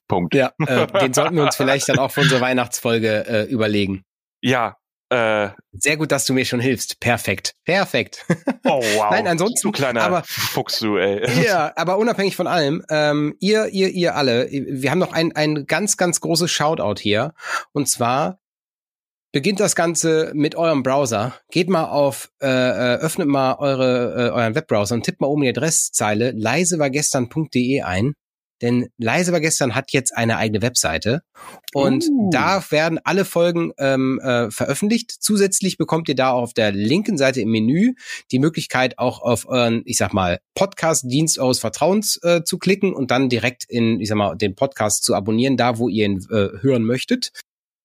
[0.08, 0.34] Punkt.
[0.34, 4.04] Ja, äh, den sollten wir uns vielleicht dann auch für unsere Weihnachtsfolge äh, überlegen.
[4.42, 4.78] Ja,
[5.10, 7.00] äh, Sehr gut, dass du mir schon hilfst.
[7.00, 7.56] Perfekt.
[7.64, 8.26] Perfekt.
[8.66, 9.08] Oh wow.
[9.12, 9.68] Nein, ansonsten.
[9.68, 11.26] Du kleiner aber, Fuchs, du, ey.
[11.46, 15.66] Ja, aber unabhängig von allem, ähm, ihr, ihr, ihr alle, wir haben noch ein, ein
[15.66, 17.34] ganz, ganz großes Shoutout hier.
[17.72, 18.40] Und zwar
[19.32, 21.36] beginnt das Ganze mit eurem Browser.
[21.52, 25.44] Geht mal auf, äh, äh öffnet mal eure, äh, euren Webbrowser und tippt mal oben
[25.44, 28.14] die Adresszeile leisewargestern.de ein
[28.62, 31.22] denn Leise war gestern hat jetzt eine eigene Webseite
[31.74, 32.30] und uh.
[32.32, 35.12] da werden alle Folgen ähm, äh, veröffentlicht.
[35.20, 37.94] Zusätzlich bekommt ihr da auf der linken Seite im Menü
[38.32, 43.12] die Möglichkeit auch auf euren, ich sag mal, Podcast-Dienst eures Vertrauens äh, zu klicken und
[43.12, 46.50] dann direkt in, ich sag mal, den Podcast zu abonnieren, da wo ihr ihn äh,
[46.62, 47.32] hören möchtet.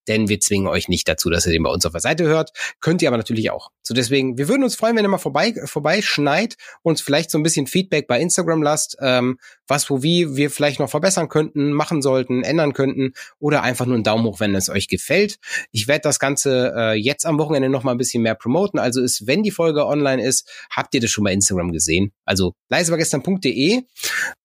[0.08, 2.50] Denn wir zwingen euch nicht dazu, dass ihr den bei uns auf der Seite hört.
[2.80, 3.70] Könnt ihr aber natürlich auch.
[3.82, 7.42] So deswegen, wir würden uns freuen, wenn ihr mal vorbei, vorbeischneit, uns vielleicht so ein
[7.42, 12.02] bisschen Feedback bei Instagram lasst, ähm, was, wo, wie wir vielleicht noch verbessern könnten, machen
[12.02, 15.36] sollten, ändern könnten oder einfach nur einen Daumen hoch, wenn es euch gefällt.
[15.70, 18.78] Ich werde das Ganze äh, jetzt am Wochenende noch mal ein bisschen mehr promoten.
[18.78, 22.12] Also ist, wenn die Folge online ist, habt ihr das schon bei Instagram gesehen.
[22.24, 23.82] Also leisewargestern.de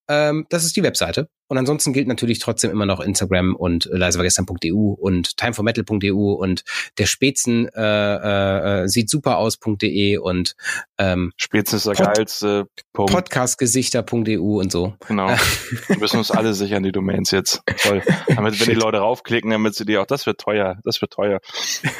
[0.09, 1.29] ähm, das ist die Webseite.
[1.49, 6.63] Und ansonsten gilt natürlich trotzdem immer noch Instagram und leisewargestern.eu und timeformetal.eu und
[6.97, 10.55] der Spätzen äh, äh, äh sieht super aus.de und
[10.97, 13.13] ähm, Spätzen ist der Pod geilste Punkt.
[13.13, 14.95] Podcastgesichter.eu und so.
[15.07, 15.27] Genau.
[15.87, 17.61] Wir müssen uns alle sichern, die Domains jetzt.
[17.81, 18.01] Toll.
[18.27, 21.39] Damit, wenn die Leute raufklicken, damit sie die auch, das wird teuer, das wird teuer.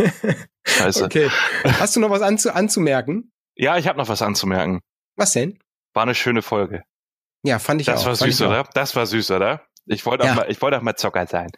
[0.66, 1.06] Scheiße.
[1.06, 1.30] Okay.
[1.64, 3.32] Hast du noch was anzu anzumerken?
[3.56, 4.82] Ja, ich habe noch was anzumerken.
[5.16, 5.58] Was denn?
[5.98, 6.84] War eine schöne Folge.
[7.42, 8.10] Ja, fand ich das auch.
[8.10, 8.70] Das war süß, oder?
[8.76, 9.64] Das war süß, oder?
[9.88, 11.50] Ich wollte auch, mal, ich wollte auch mal Zocker sein.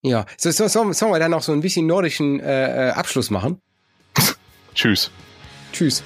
[0.00, 3.28] Ja, so, so, so, sollen wir dann noch so ein bisschen nordischen äh, äh Abschluss
[3.28, 3.60] machen?
[4.74, 5.10] Tschüss.
[5.74, 6.02] Tschüss.